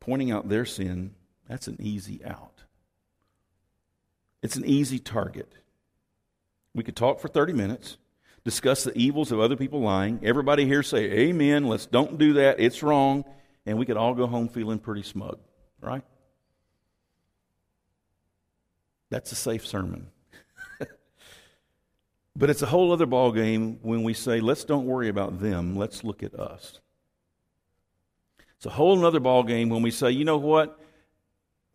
[0.00, 1.14] pointing out their sin,
[1.48, 2.64] that's an easy out.
[4.42, 5.52] It's an easy target.
[6.74, 7.96] We could talk for 30 minutes,
[8.44, 10.20] discuss the evils of other people lying.
[10.22, 11.68] Everybody here say, Amen.
[11.68, 12.58] Let's don't do that.
[12.58, 13.24] It's wrong
[13.66, 15.38] and we could all go home feeling pretty smug,
[15.80, 16.02] right?
[19.10, 20.08] That's a safe sermon.
[22.36, 26.02] But it's a whole other ballgame when we say, let's don't worry about them, let's
[26.02, 26.80] look at us.
[28.56, 30.80] It's a whole other ballgame when we say, you know what?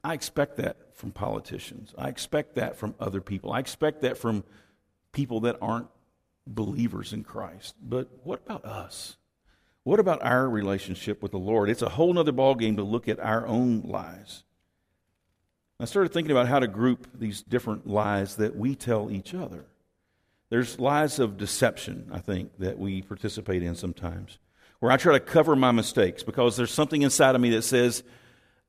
[0.03, 1.93] I expect that from politicians.
[1.97, 3.51] I expect that from other people.
[3.51, 4.43] I expect that from
[5.11, 5.87] people that aren't
[6.47, 7.75] believers in Christ.
[7.81, 9.17] But what about us?
[9.83, 11.69] What about our relationship with the Lord?
[11.69, 14.43] It's a whole other ballgame to look at our own lives.
[15.79, 19.65] I started thinking about how to group these different lies that we tell each other.
[20.49, 24.39] There's lies of deception, I think, that we participate in sometimes,
[24.79, 28.03] where I try to cover my mistakes because there's something inside of me that says,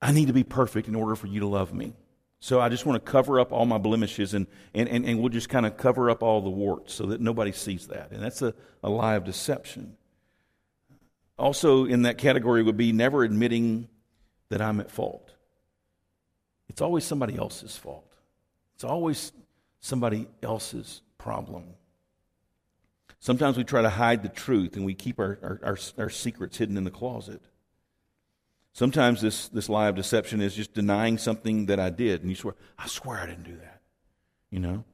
[0.02, 1.94] I need to be perfect in order for you to love me.
[2.40, 5.28] So I just want to cover up all my blemishes and, and, and, and we'll
[5.28, 8.12] just kind of cover up all the warts so that nobody sees that.
[8.12, 9.96] And that's a, a lie of deception.
[11.38, 13.88] Also, in that category would be never admitting
[14.48, 15.32] that I'm at fault.
[16.68, 18.10] It's always somebody else's fault,
[18.74, 19.32] it's always
[19.80, 21.74] somebody else's problem.
[23.18, 26.56] Sometimes we try to hide the truth and we keep our, our, our, our, secrets
[26.56, 27.42] hidden in the closet.
[28.72, 32.36] Sometimes this, this lie of deception is just denying something that I did, and you
[32.36, 33.80] swear, I swear I didn't do that.
[34.50, 34.84] You know?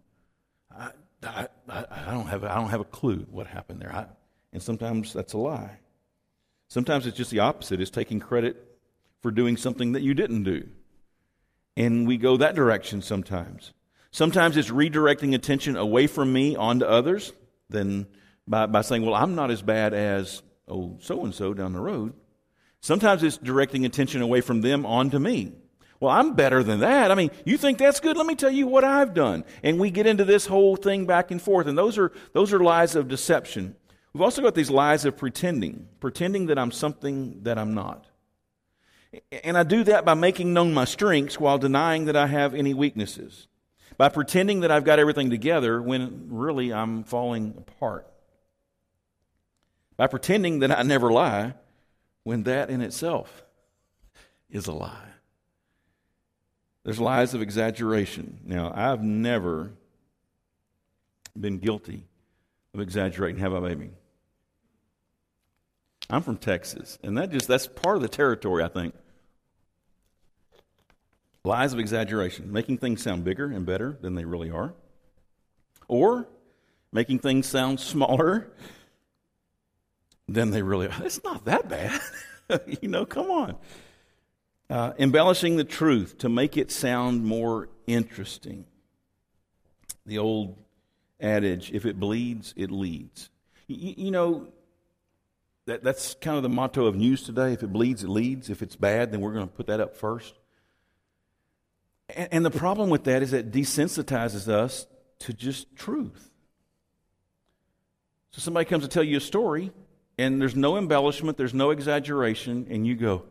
[0.77, 0.91] I,
[1.23, 3.95] I, I, don't, have, I don't have a clue what happened there.
[3.95, 4.07] I,
[4.53, 5.79] and sometimes that's a lie.
[6.69, 8.79] Sometimes it's just the opposite, it's taking credit
[9.23, 10.67] for doing something that you didn't do.
[11.77, 13.73] And we go that direction sometimes.
[14.17, 17.35] Sometimes it's redirecting attention away from me onto others,
[17.69, 18.07] then
[18.49, 21.81] by, by saying, well, I'm not as bad as, oh, so and so down the
[21.81, 22.15] road.
[22.81, 25.53] Sometimes it's directing attention away from them onto me.
[26.01, 27.11] Well, I'm better than that.
[27.11, 28.17] I mean, you think that's good?
[28.17, 29.45] Let me tell you what I've done.
[29.63, 31.67] And we get into this whole thing back and forth.
[31.67, 33.77] And those are, those are lies of deception.
[34.15, 38.07] We've also got these lies of pretending, pretending that I'm something that I'm not.
[39.45, 42.73] And I do that by making known my strengths while denying that I have any
[42.73, 43.49] weaknesses,
[43.97, 48.07] by pretending that I've got everything together when really I'm falling apart,
[49.97, 51.55] by pretending that I never lie
[52.25, 53.45] when that in itself
[54.51, 55.09] is a lie.
[56.85, 58.41] There's lies of exaggeration.
[58.45, 59.73] Now, I've never
[61.39, 62.05] been guilty
[62.75, 63.91] of exaggerating, have I, baby?
[66.09, 68.95] I'm from Texas, and that just that's part of the territory, I think.
[71.47, 74.75] Lies of exaggeration, making things sound bigger and better than they really are.
[75.87, 76.27] Or
[76.91, 78.51] making things sound smaller
[80.27, 81.05] than they really are.
[81.05, 82.01] It's not that bad.
[82.81, 83.55] you know, come on.
[84.69, 88.65] Uh, embellishing the truth to make it sound more interesting.
[90.05, 90.57] The old
[91.21, 93.31] adage if it bleeds, it leads.
[93.69, 94.49] You, you know,
[95.67, 97.53] that, that's kind of the motto of news today.
[97.53, 98.51] If it bleeds, it leads.
[98.51, 100.35] If it's bad, then we're going to put that up first.
[102.15, 104.87] And, and the problem with that is that desensitizes us
[105.21, 106.31] to just truth.
[108.31, 109.73] So somebody comes to tell you a story,
[110.19, 113.25] and there's no embellishment, there's no exaggeration, and you go,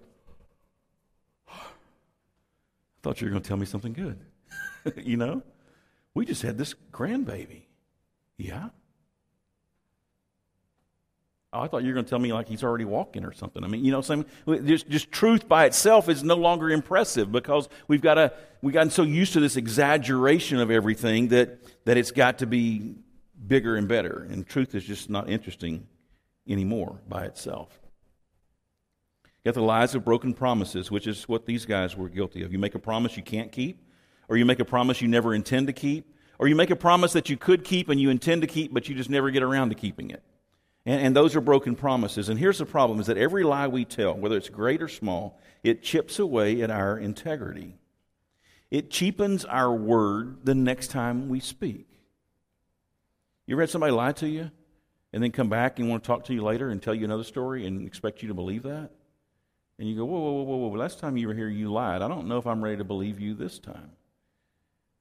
[1.48, 1.62] I
[3.04, 4.20] thought you were going to tell me something good.
[4.98, 5.44] you know?
[6.16, 7.64] We just had this grandbaby.
[8.38, 8.70] Yeah?
[11.56, 13.64] Oh, I thought you were going to tell me like he's already walking or something.
[13.64, 14.26] I mean, you know, some
[14.66, 18.90] just just truth by itself is no longer impressive because we've got a we've gotten
[18.90, 22.96] so used to this exaggeration of everything that that it's got to be
[23.48, 25.88] bigger and better, and truth is just not interesting
[26.46, 27.80] anymore by itself.
[29.24, 32.52] You got the lies of broken promises, which is what these guys were guilty of.
[32.52, 33.82] You make a promise you can't keep,
[34.28, 37.14] or you make a promise you never intend to keep, or you make a promise
[37.14, 39.70] that you could keep and you intend to keep, but you just never get around
[39.70, 40.22] to keeping it.
[40.86, 42.30] And, and those are broken promises.
[42.30, 45.40] And here's the problem is that every lie we tell, whether it's great or small,
[45.64, 47.78] it chips away at our integrity.
[48.72, 51.88] It cheapens our word the next time we speak.
[53.46, 54.52] You ever had somebody lie to you
[55.14, 57.24] and then come back and want to talk to you later and tell you another
[57.24, 58.92] story and expect you to believe that?
[59.78, 60.78] And you go, whoa, whoa, whoa, whoa, whoa.
[60.78, 62.02] last time you were here, you lied.
[62.02, 63.92] I don't know if I'm ready to believe you this time.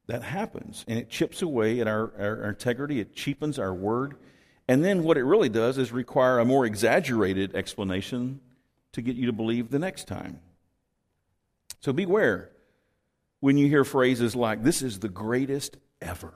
[0.06, 4.16] That happens, and it chips away at our, our, our integrity, it cheapens our word.
[4.66, 8.40] And then what it really does is require a more exaggerated explanation
[8.92, 10.40] to get you to believe the next time.
[11.80, 12.50] So beware
[13.40, 16.32] when you hear phrases like, this is the greatest ever.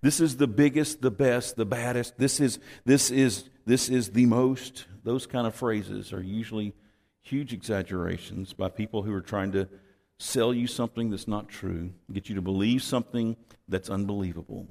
[0.00, 2.16] This is the biggest, the best, the baddest.
[2.18, 4.86] This is, this is, this is the most.
[5.02, 6.74] Those kind of phrases are usually
[7.22, 9.68] huge exaggerations by people who are trying to
[10.18, 13.36] sell you something that's not true, get you to believe something
[13.68, 14.68] that's unbelievable.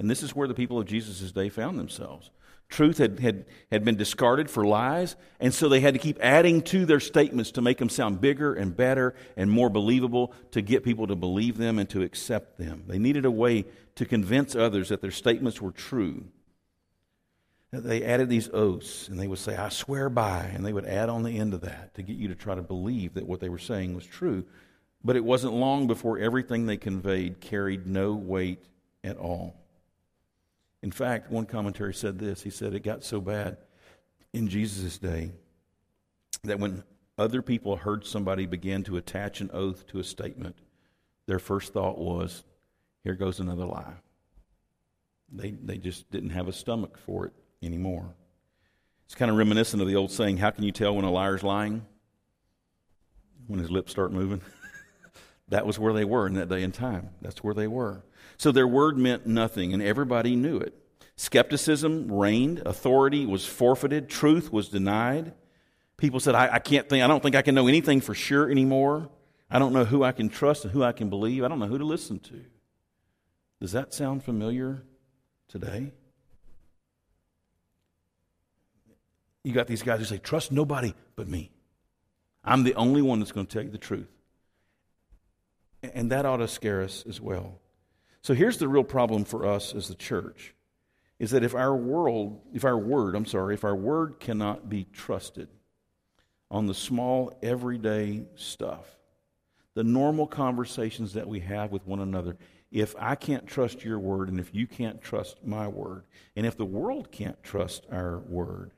[0.00, 2.30] And this is where the people of Jesus' day found themselves.
[2.70, 6.62] Truth had, had, had been discarded for lies, and so they had to keep adding
[6.62, 10.84] to their statements to make them sound bigger and better and more believable to get
[10.84, 12.84] people to believe them and to accept them.
[12.86, 16.24] They needed a way to convince others that their statements were true.
[17.70, 21.10] They added these oaths, and they would say, I swear by, and they would add
[21.10, 23.50] on the end of that to get you to try to believe that what they
[23.50, 24.46] were saying was true.
[25.04, 28.64] But it wasn't long before everything they conveyed carried no weight
[29.04, 29.60] at all.
[30.82, 33.58] In fact, one commentary said this he said it got so bad
[34.32, 35.32] in Jesus' day
[36.44, 36.84] that when
[37.18, 40.56] other people heard somebody begin to attach an oath to a statement,
[41.26, 42.44] their first thought was,
[43.04, 43.92] here goes another lie.
[45.30, 48.14] They, they just didn't have a stomach for it anymore.
[49.04, 51.42] It's kind of reminiscent of the old saying, How can you tell when a liar's
[51.42, 51.84] lying?
[53.46, 54.40] When his lips start moving.
[55.48, 57.10] that was where they were in that day and time.
[57.20, 58.02] That's where they were.
[58.40, 60.72] So their word meant nothing, and everybody knew it.
[61.14, 65.34] Skepticism reigned, authority was forfeited, truth was denied.
[65.98, 68.50] People said, I, I, can't think, I don't think I can know anything for sure
[68.50, 69.10] anymore.
[69.50, 71.44] I don't know who I can trust and who I can believe.
[71.44, 72.42] I don't know who to listen to.
[73.60, 74.84] Does that sound familiar
[75.46, 75.92] today?
[79.44, 81.50] You got these guys who say, Trust nobody but me.
[82.42, 84.08] I'm the only one that's going to tell you the truth.
[85.82, 87.60] And that ought to scare us as well.
[88.22, 90.54] So here's the real problem for us as the church
[91.18, 94.86] is that if our world, if our word, I'm sorry, if our word cannot be
[94.92, 95.48] trusted
[96.50, 98.98] on the small everyday stuff,
[99.74, 102.36] the normal conversations that we have with one another,
[102.70, 106.04] if I can't trust your word and if you can't trust my word,
[106.36, 108.72] and if the world can't trust our word,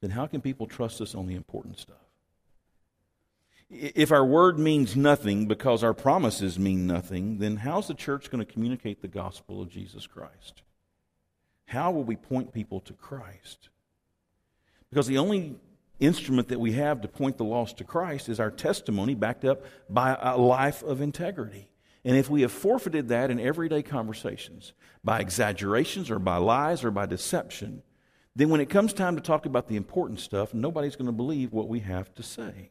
[0.00, 2.05] then how can people trust us on the important stuff?
[3.68, 8.44] If our word means nothing because our promises mean nothing, then how's the church going
[8.44, 10.62] to communicate the gospel of Jesus Christ?
[11.66, 13.70] How will we point people to Christ?
[14.88, 15.56] Because the only
[15.98, 19.64] instrument that we have to point the lost to Christ is our testimony backed up
[19.90, 21.68] by a life of integrity.
[22.04, 26.92] And if we have forfeited that in everyday conversations by exaggerations or by lies or
[26.92, 27.82] by deception,
[28.36, 31.52] then when it comes time to talk about the important stuff, nobody's going to believe
[31.52, 32.70] what we have to say.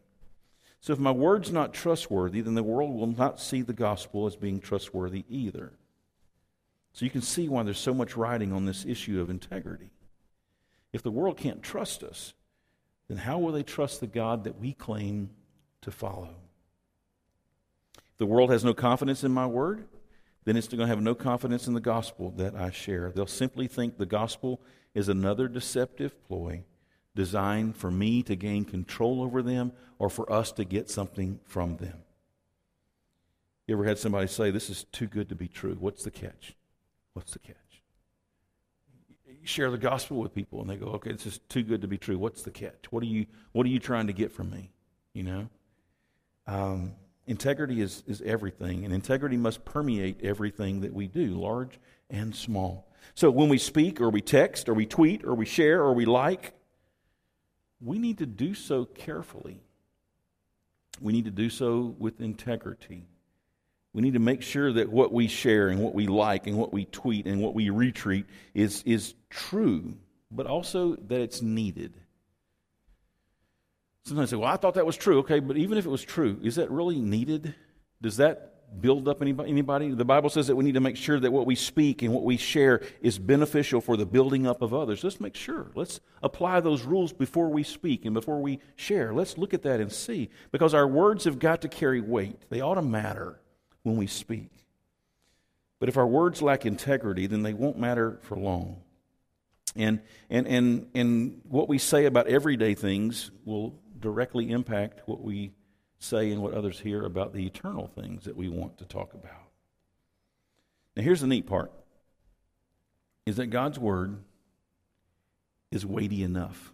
[0.81, 4.35] So if my word's not trustworthy, then the world will not see the gospel as
[4.35, 5.73] being trustworthy either.
[6.93, 9.91] So you can see why there's so much writing on this issue of integrity.
[10.93, 12.33] If the world can't trust us,
[13.07, 15.31] then how will they trust the God that we claim
[15.81, 16.35] to follow?
[17.97, 19.88] If the world has no confidence in my word,
[20.45, 23.11] then it's going to have no confidence in the gospel that I share.
[23.13, 24.61] They'll simply think the gospel
[24.93, 26.63] is another deceptive ploy
[27.15, 31.78] designed for me to gain control over them or for us to get something from
[31.78, 32.04] them.
[33.67, 35.75] You ever had somebody say, This is too good to be true?
[35.80, 36.56] What's the catch?
[37.13, 37.56] What's the catch?
[39.28, 41.88] You share the gospel with people and they go, Okay, this is too good to
[41.88, 42.17] be true.
[42.17, 42.91] What's the catch?
[42.91, 44.71] What are you, what are you trying to get from me?
[45.13, 45.49] You know?
[46.47, 46.93] Um,
[47.25, 52.88] integrity is, is everything, and integrity must permeate everything that we do, large and small.
[53.15, 56.06] So when we speak or we text or we tweet or we share or we
[56.06, 56.54] like,
[57.81, 59.61] we need to do so carefully.
[61.01, 63.05] We need to do so with integrity.
[63.93, 66.73] We need to make sure that what we share and what we like and what
[66.73, 69.95] we tweet and what we retweet is, is true,
[70.31, 71.93] but also that it's needed.
[74.03, 75.19] Sometimes I say, well, I thought that was true.
[75.19, 77.55] Okay, but even if it was true, is that really needed?
[78.01, 79.91] Does that build up anybody?
[79.91, 82.23] The Bible says that we need to make sure that what we speak and what
[82.23, 85.04] we share is beneficial for the building up of others.
[85.04, 85.71] Let's make sure.
[85.75, 89.13] Let's apply those rules before we speak and before we share.
[89.13, 90.30] Let's look at that and see.
[90.51, 93.39] Because our words have got to carry weight, they ought to matter
[93.84, 94.51] when we speak.
[95.80, 98.82] But if our words lack integrity, then they won't matter for long.
[99.75, 105.51] And, and, and, and what we say about everyday things will directly impact what we
[106.05, 109.49] say and what others hear about the eternal things that we want to talk about.
[110.95, 111.71] Now, here's the neat part
[113.25, 114.17] is that God's word
[115.71, 116.73] is weighty enough.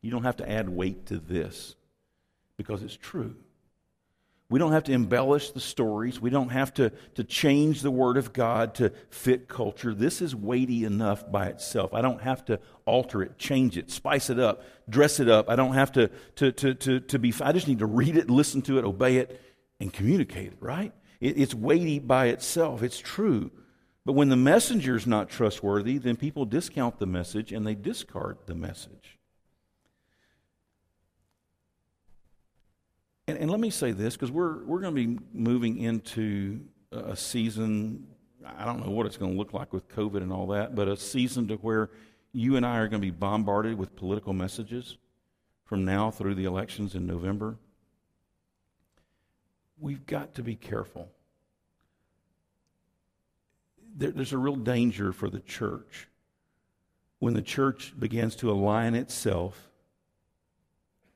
[0.00, 1.74] You don't have to add weight to this
[2.56, 3.36] because it's true.
[4.50, 6.20] We don't have to embellish the stories.
[6.20, 9.92] We don't have to, to change the Word of God to fit culture.
[9.92, 11.92] This is weighty enough by itself.
[11.92, 15.50] I don't have to alter it, change it, spice it up, dress it up.
[15.50, 18.30] I don't have to, to, to, to, to be, I just need to read it,
[18.30, 19.38] listen to it, obey it,
[19.80, 20.94] and communicate it, right?
[21.20, 22.82] It, it's weighty by itself.
[22.82, 23.50] It's true.
[24.06, 28.38] But when the messenger is not trustworthy, then people discount the message and they discard
[28.46, 29.17] the message.
[33.28, 37.14] And, and let me say this because we're, we're going to be moving into a
[37.14, 38.06] season,
[38.42, 40.88] I don't know what it's going to look like with COVID and all that, but
[40.88, 41.90] a season to where
[42.32, 44.96] you and I are going to be bombarded with political messages
[45.66, 47.58] from now through the elections in November.
[49.78, 51.10] We've got to be careful.
[53.94, 56.08] There, there's a real danger for the church
[57.18, 59.67] when the church begins to align itself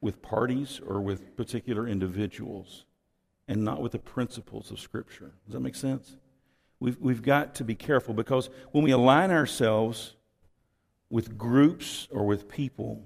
[0.03, 2.85] with parties or with particular individuals
[3.49, 5.33] and not with the principles of Scripture.
[5.47, 6.17] Does that make sense?
[6.81, 10.17] We've, we've got to be careful because when we align ourselves
[11.09, 13.05] with groups or with people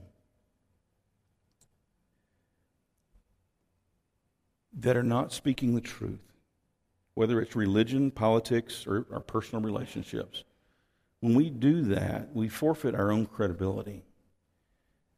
[4.78, 6.32] that are not speaking the truth,
[7.14, 10.44] whether it's religion, politics, or our personal relationships,
[11.20, 14.04] when we do that, we forfeit our own credibility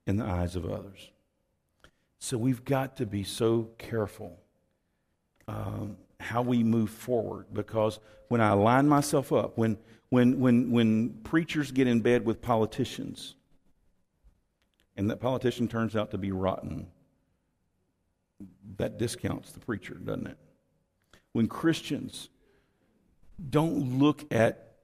[0.07, 1.11] in the eyes of others.
[2.19, 4.39] So we've got to be so careful
[5.47, 9.79] um, how we move forward because when I line myself up, when,
[10.11, 13.35] when, when, when preachers get in bed with politicians,
[14.97, 16.89] and that politician turns out to be rotten,
[18.77, 20.39] that discounts the preacher, doesn't it?
[21.33, 22.29] When Christians
[23.51, 24.77] don't look at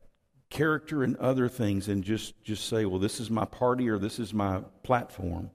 [0.51, 4.21] character and other things and just, just say, well, this is my party or this
[4.21, 5.51] is my platform,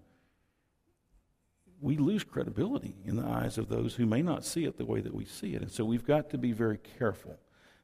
[1.82, 5.02] we lose credibility in the eyes of those who may not see it the way
[5.02, 5.62] that we see it.
[5.62, 7.38] And so we've got to be very careful.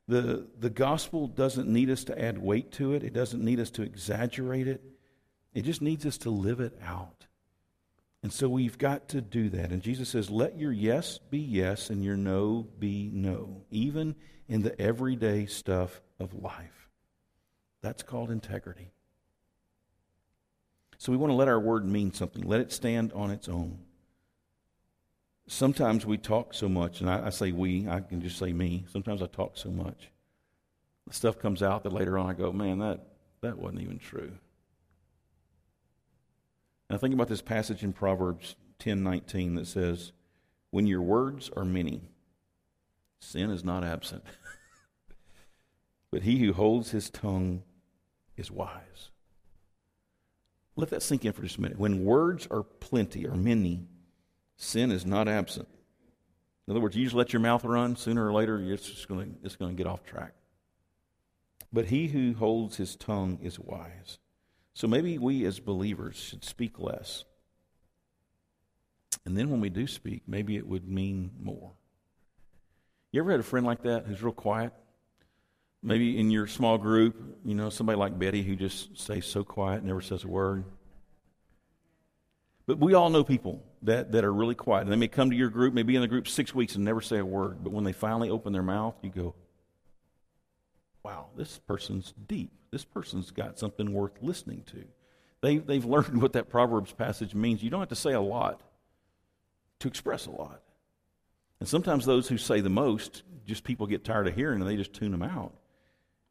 [0.08, 3.72] The, the gospel doesn't need us to add weight to it, it doesn't need us
[3.72, 4.84] to exaggerate it.
[5.54, 7.26] It just needs us to live it out.
[8.22, 9.72] And so we've got to do that.
[9.72, 14.16] And Jesus says, let your yes be yes and your no be no, even
[14.50, 16.90] in the everyday stuff of life.
[17.82, 18.92] That's called integrity.
[20.98, 23.80] So we want to let our word mean something, let it stand on its own.
[25.48, 28.86] Sometimes we talk so much, and I, I say we, I can just say me.
[28.92, 30.10] Sometimes I talk so much.
[31.08, 33.06] The stuff comes out that later on I go, man, that,
[33.42, 34.32] that wasn't even true.
[36.90, 40.12] Now think about this passage in Proverbs 10:19 that says,
[40.70, 42.10] "When your words are many,
[43.20, 44.24] sin is not absent.
[46.12, 47.64] but he who holds his tongue
[48.38, 49.10] is wise."
[50.76, 51.80] Let that sink in for just a minute.
[51.80, 53.88] When words are plenty or many,
[54.58, 55.68] sin is not absent.
[56.68, 59.34] In other words, you just let your mouth run, sooner or later it's just going
[59.34, 60.34] to, it's going to get off track.
[61.72, 64.20] But he who holds his tongue is wise.
[64.74, 67.24] So maybe we as believers should speak less.
[69.26, 71.72] And then when we do speak, maybe it would mean more.
[73.12, 74.74] You ever had a friend like that who's real quiet?
[75.86, 77.16] Maybe in your small group,
[77.46, 80.66] you know, somebody like Betty who just stays so quiet, never says a word.
[82.66, 84.82] But we all know people that, that are really quiet.
[84.82, 87.02] And they may come to your group, maybe in the group six weeks and never
[87.02, 87.64] say a word.
[87.64, 89.36] But when they finally open their mouth, you go,
[91.04, 92.52] wow, this person's deep.
[92.72, 94.84] This person's got something worth listening to.
[95.42, 97.62] They, they've learned what that Proverbs passage means.
[97.62, 98.60] You don't have to say a lot
[99.82, 100.64] to express a lot.
[101.60, 104.76] And sometimes those who say the most, just people get tired of hearing and they
[104.76, 105.54] just tune them out.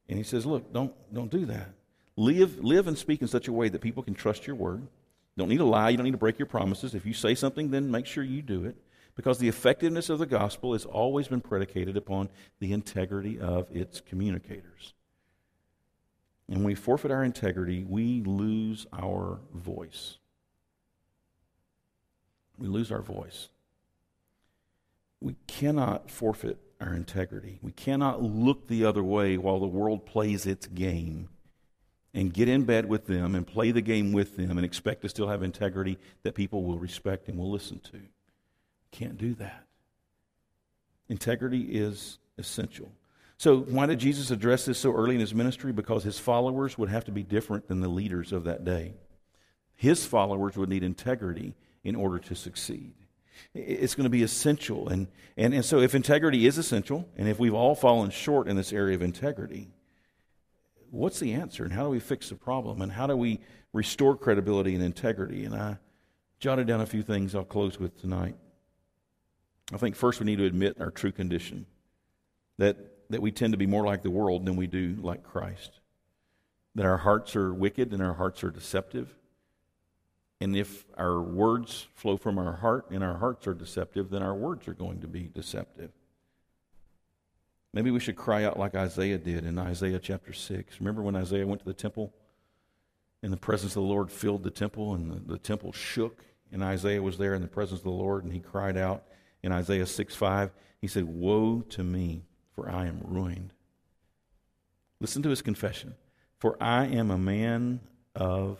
[0.08, 1.70] And he says, Look, don't, don't do that.
[2.16, 4.82] Live, live and speak in such a way that people can trust your word.
[4.82, 5.90] You don't need to lie.
[5.90, 6.94] You don't need to break your promises.
[6.94, 8.76] If you say something, then make sure you do it.
[9.16, 12.28] Because the effectiveness of the gospel has always been predicated upon
[12.60, 14.94] the integrity of its communicators.
[16.48, 20.18] And when we forfeit our integrity, we lose our voice.
[22.58, 23.48] We lose our voice.
[25.20, 27.58] We cannot forfeit our integrity.
[27.62, 31.28] We cannot look the other way while the world plays its game
[32.12, 35.08] and get in bed with them and play the game with them and expect to
[35.08, 38.00] still have integrity that people will respect and will listen to.
[38.92, 39.66] Can't do that.
[41.08, 42.92] Integrity is essential.
[43.36, 45.72] So, why did Jesus address this so early in his ministry?
[45.72, 48.94] Because his followers would have to be different than the leaders of that day.
[49.74, 52.94] His followers would need integrity in order to succeed.
[53.54, 54.88] It's going to be essential.
[54.88, 58.56] And, and, and so, if integrity is essential, and if we've all fallen short in
[58.56, 59.68] this area of integrity,
[60.90, 61.64] what's the answer?
[61.64, 62.82] And how do we fix the problem?
[62.82, 63.40] And how do we
[63.72, 65.44] restore credibility and integrity?
[65.44, 65.78] And I
[66.38, 68.36] jotted down a few things I'll close with tonight.
[69.72, 71.66] I think first we need to admit our true condition
[72.58, 72.76] that,
[73.10, 75.80] that we tend to be more like the world than we do like Christ.
[76.74, 79.14] That our hearts are wicked and our hearts are deceptive
[80.40, 84.34] and if our words flow from our heart and our hearts are deceptive, then our
[84.34, 85.90] words are going to be deceptive.
[87.72, 90.80] Maybe we should cry out like Isaiah did in Isaiah chapter 6.
[90.80, 92.12] Remember when Isaiah went to the temple
[93.22, 96.62] and the presence of the Lord filled the temple and the, the temple shook and
[96.62, 99.04] Isaiah was there in the presence of the Lord and he cried out
[99.42, 100.52] in Isaiah 6 5.
[100.80, 103.52] He said, Woe to me, for I am ruined.
[105.00, 105.94] Listen to his confession.
[106.38, 107.80] For I am a man
[108.14, 108.58] of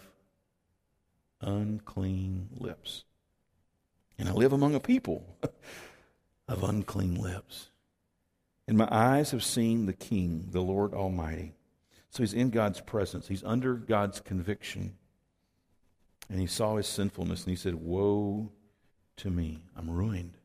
[1.45, 3.05] unclean lips.
[4.19, 5.25] And I live among a people
[6.49, 7.71] of unclean lips.
[8.67, 11.55] And my eyes have seen the King, the Lord Almighty.
[12.11, 13.29] So he's in God's presence.
[13.29, 14.95] He's under God's conviction.
[16.31, 18.51] And he saw his sinfulness and he said, Woe
[19.17, 19.65] to me.
[19.77, 20.39] I'm ruined.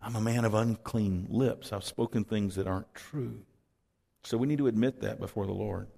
[0.00, 1.72] I'm a man of unclean lips.
[1.72, 3.40] I've spoken things that aren't true.
[4.22, 5.88] So we need to admit that before the Lord.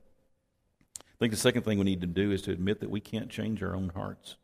[1.17, 3.31] I think the second thing we need to do is to admit that we can't
[3.31, 4.37] change our own hearts.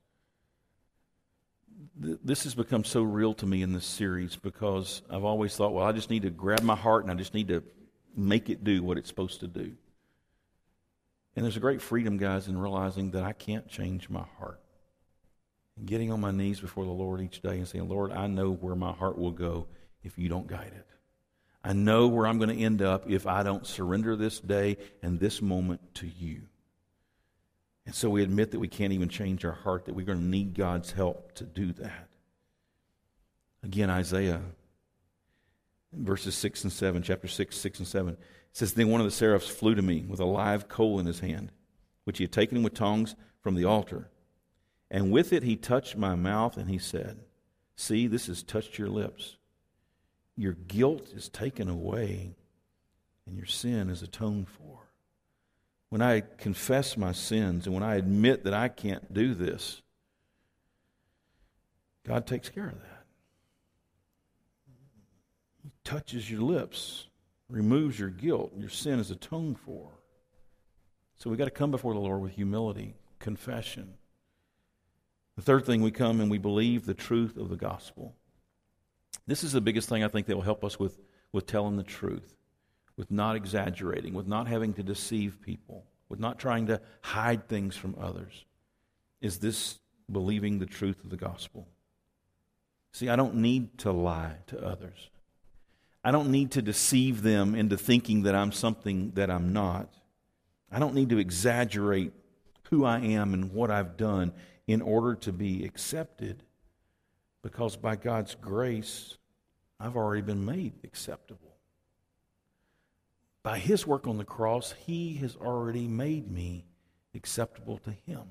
[1.98, 5.84] This has become so real to me in this series because I've always thought, well,
[5.84, 7.62] I just need to grab my heart and I just need to
[8.16, 9.72] make it do what it's supposed to do.
[11.36, 14.60] And there's a great freedom, guys, in realizing that I can't change my heart.
[15.84, 18.74] Getting on my knees before the Lord each day and saying, Lord, I know where
[18.74, 19.66] my heart will go
[20.02, 20.86] if you don't guide it.
[21.62, 25.20] I know where I'm going to end up if I don't surrender this day and
[25.20, 26.42] this moment to you.
[27.84, 30.24] And so we admit that we can't even change our heart, that we're going to
[30.24, 32.08] need God's help to do that.
[33.64, 34.40] Again, Isaiah,
[35.92, 38.16] verses 6 and 7, chapter 6, 6 and 7,
[38.52, 41.20] says, Then one of the seraphs flew to me with a live coal in his
[41.20, 41.50] hand,
[42.04, 44.08] which he had taken with tongs from the altar.
[44.90, 47.20] And with it he touched my mouth, and he said,
[47.74, 49.36] See, this has touched your lips.
[50.36, 52.36] Your guilt is taken away,
[53.26, 54.91] and your sin is atoned for
[55.92, 59.82] when I confess my sins and when I admit that I can't do this,
[62.08, 63.04] God takes care of that.
[65.62, 67.08] He touches your lips,
[67.50, 68.52] removes your guilt.
[68.56, 69.90] Your sin is atoned for.
[71.18, 73.92] So we've got to come before the Lord with humility, confession.
[75.36, 78.14] The third thing, we come and we believe the truth of the gospel.
[79.26, 80.98] This is the biggest thing I think that will help us with,
[81.32, 82.34] with telling the truth
[83.02, 87.74] with not exaggerating, with not having to deceive people, with not trying to hide things
[87.74, 88.44] from others,
[89.20, 91.66] is this believing the truth of the gospel.
[92.92, 95.10] See, I don't need to lie to others.
[96.04, 99.92] I don't need to deceive them into thinking that I'm something that I'm not.
[100.70, 102.12] I don't need to exaggerate
[102.70, 104.32] who I am and what I've done
[104.68, 106.44] in order to be accepted
[107.42, 109.16] because by God's grace,
[109.80, 111.51] I've already been made acceptable.
[113.42, 116.66] By his work on the cross, he has already made me
[117.14, 118.22] acceptable to him.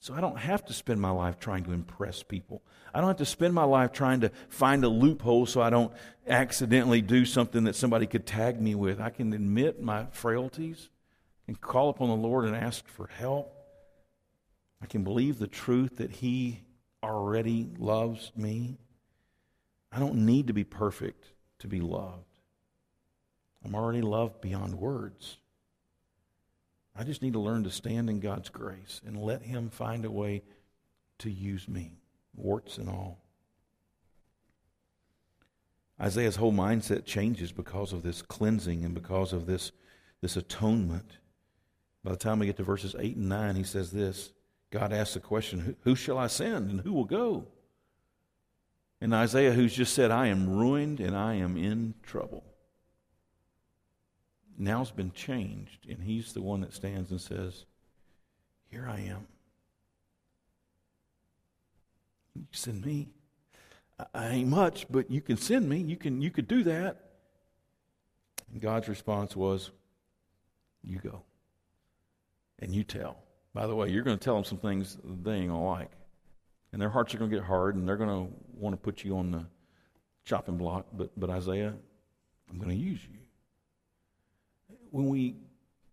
[0.00, 2.62] So I don't have to spend my life trying to impress people.
[2.94, 5.92] I don't have to spend my life trying to find a loophole so I don't
[6.28, 9.00] accidentally do something that somebody could tag me with.
[9.00, 10.88] I can admit my frailties
[11.48, 13.52] and call upon the Lord and ask for help.
[14.80, 16.62] I can believe the truth that He
[17.02, 18.78] already loves me.
[19.90, 22.37] I don't need to be perfect to be loved.
[23.68, 25.36] I'm already loved beyond words.
[26.96, 30.10] I just need to learn to stand in God's grace and let Him find a
[30.10, 30.42] way
[31.18, 31.98] to use me,
[32.34, 33.18] warts and all.
[36.00, 39.70] Isaiah's whole mindset changes because of this cleansing and because of this,
[40.22, 41.18] this atonement.
[42.02, 44.32] By the time we get to verses 8 and 9, he says this
[44.70, 47.48] God asks the question, Who shall I send and who will go?
[48.98, 52.47] And Isaiah, who's just said, I am ruined and I am in trouble
[54.58, 57.64] now's been changed, and he's the one that stands and says,
[58.70, 59.26] Here I am.
[62.34, 63.08] You send me.
[64.14, 65.78] I ain't much, but you can send me.
[65.78, 67.04] You can you could do that.
[68.52, 69.70] And God's response was,
[70.82, 71.22] You go.
[72.58, 73.16] And you tell.
[73.54, 75.90] By the way, you're going to tell them some things they ain't to like.
[76.72, 79.04] And their hearts are going to get hard, and they're going to want to put
[79.04, 79.46] you on the
[80.24, 80.86] chopping block.
[80.92, 81.74] But, but Isaiah,
[82.50, 83.18] I'm going to use you
[84.90, 85.36] when we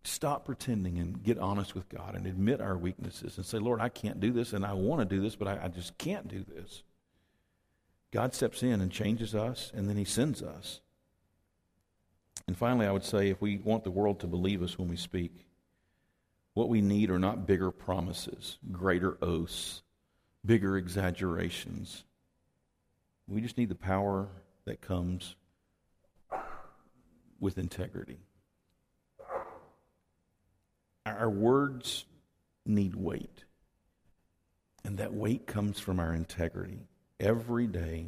[0.04, 3.89] stop pretending and get honest with God and admit our weaknesses and say, Lord, I
[3.89, 6.43] can't do this and I want to do this, but I, I, just can't do
[6.43, 6.84] this.
[8.12, 10.80] God steps in and changes us, and then He sends us.
[12.48, 14.96] And finally, I would say if we want the world to believe us when we
[14.96, 15.48] speak,
[16.54, 19.82] what we need are not bigger promises, greater oaths,
[20.46, 22.06] bigger exaggerations.
[23.28, 24.30] We just need the power
[24.66, 25.36] that comes
[27.39, 28.20] with integrity.
[31.06, 32.06] Our words
[32.66, 33.45] need weight.
[34.84, 36.88] And that weight comes from our integrity.
[37.20, 38.08] Every day,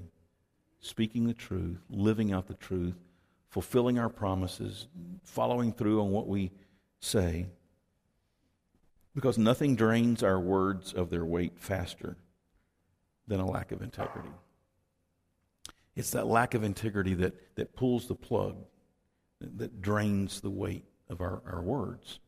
[0.79, 2.95] speaking the truth, living out the truth,
[3.49, 4.87] fulfilling our promises,
[5.23, 6.51] following through on what we
[6.99, 7.47] say.
[9.15, 12.17] Because nothing drains our words of their weight faster
[13.27, 14.29] than a lack of integrity.
[15.95, 18.55] It's that lack of integrity that, that pulls the plug
[19.39, 22.19] that drains the weight of our, our words.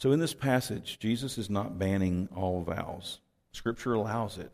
[0.00, 3.20] So, in this passage, Jesus is not banning all vows.
[3.52, 4.50] Scripture allows it.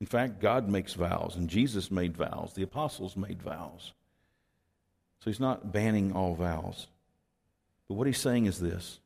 [0.00, 2.54] In fact, God makes vows, and Jesus made vows.
[2.54, 3.92] The apostles made vows.
[5.20, 6.88] So, he's not banning all vows.
[7.86, 8.98] But what he's saying is this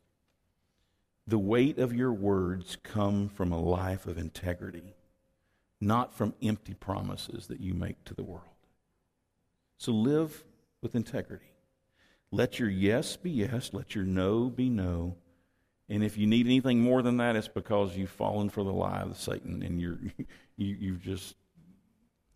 [1.26, 4.94] the weight of your words come from a life of integrity,
[5.82, 8.42] not from empty promises that you make to the world.
[9.76, 10.44] So live
[10.80, 11.52] with integrity.
[12.30, 15.16] Let your yes be yes, let your no be no,
[15.88, 19.00] and if you need anything more than that, it's because you've fallen for the lie
[19.00, 19.98] of Satan and you're,
[20.56, 21.36] you, you've just,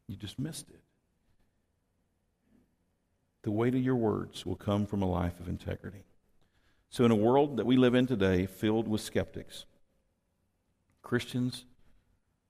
[0.07, 0.81] you just missed it.
[3.43, 6.05] The weight of your words will come from a life of integrity.
[6.91, 9.65] So, in a world that we live in today filled with skeptics,
[11.03, 11.65] Christians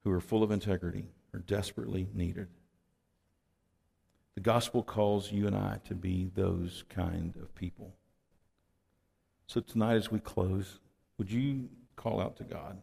[0.02, 2.48] who are full of integrity are desperately needed.
[4.34, 7.94] The gospel calls you and I to be those kind of people.
[9.46, 10.78] So, tonight as we close,
[11.18, 12.80] would you call out to God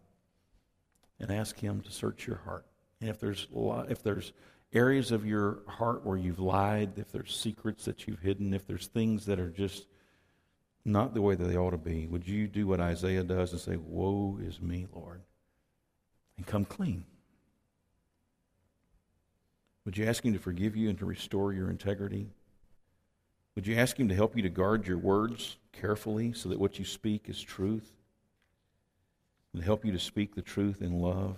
[1.19, 2.65] and ask Him to search your heart?
[3.01, 3.47] And if there's
[3.89, 4.33] if there's
[4.73, 8.87] areas of your heart where you've lied, if there's secrets that you've hidden, if there's
[8.87, 9.87] things that are just
[10.83, 13.61] not the way that they ought to be, would you do what Isaiah does and
[13.61, 15.21] say, "Woe is me, Lord,"
[16.37, 17.05] and come clean?
[19.85, 22.29] Would you ask Him to forgive you and to restore your integrity?
[23.55, 26.77] Would you ask Him to help you to guard your words carefully so that what
[26.79, 27.91] you speak is truth?
[29.55, 31.37] And help you to speak the truth in love.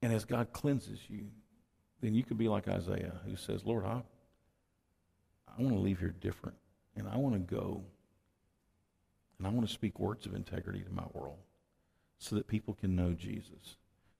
[0.00, 1.26] And as God cleanses you,
[2.00, 4.02] then you could be like Isaiah, who says, Lord, I,
[5.48, 6.56] I want to leave here different,
[6.94, 7.82] and I want to go,
[9.36, 11.38] and I want to speak words of integrity to my world
[12.18, 13.76] so that people can know Jesus.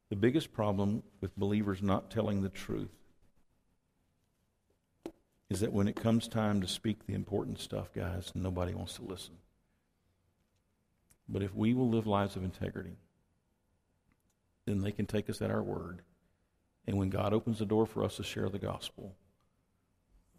[0.09, 2.90] The biggest problem with believers not telling the truth
[5.48, 9.02] is that when it comes time to speak the important stuff, guys, nobody wants to
[9.02, 9.36] listen.
[11.29, 12.97] But if we will live lives of integrity,
[14.66, 16.03] then they can take us at our word.
[16.87, 19.14] And when God opens the door for us to share the gospel,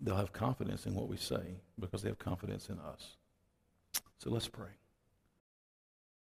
[0.02, 3.18] they'll have confidence in what we say because they have confidence in us.
[4.18, 4.79] So let's pray.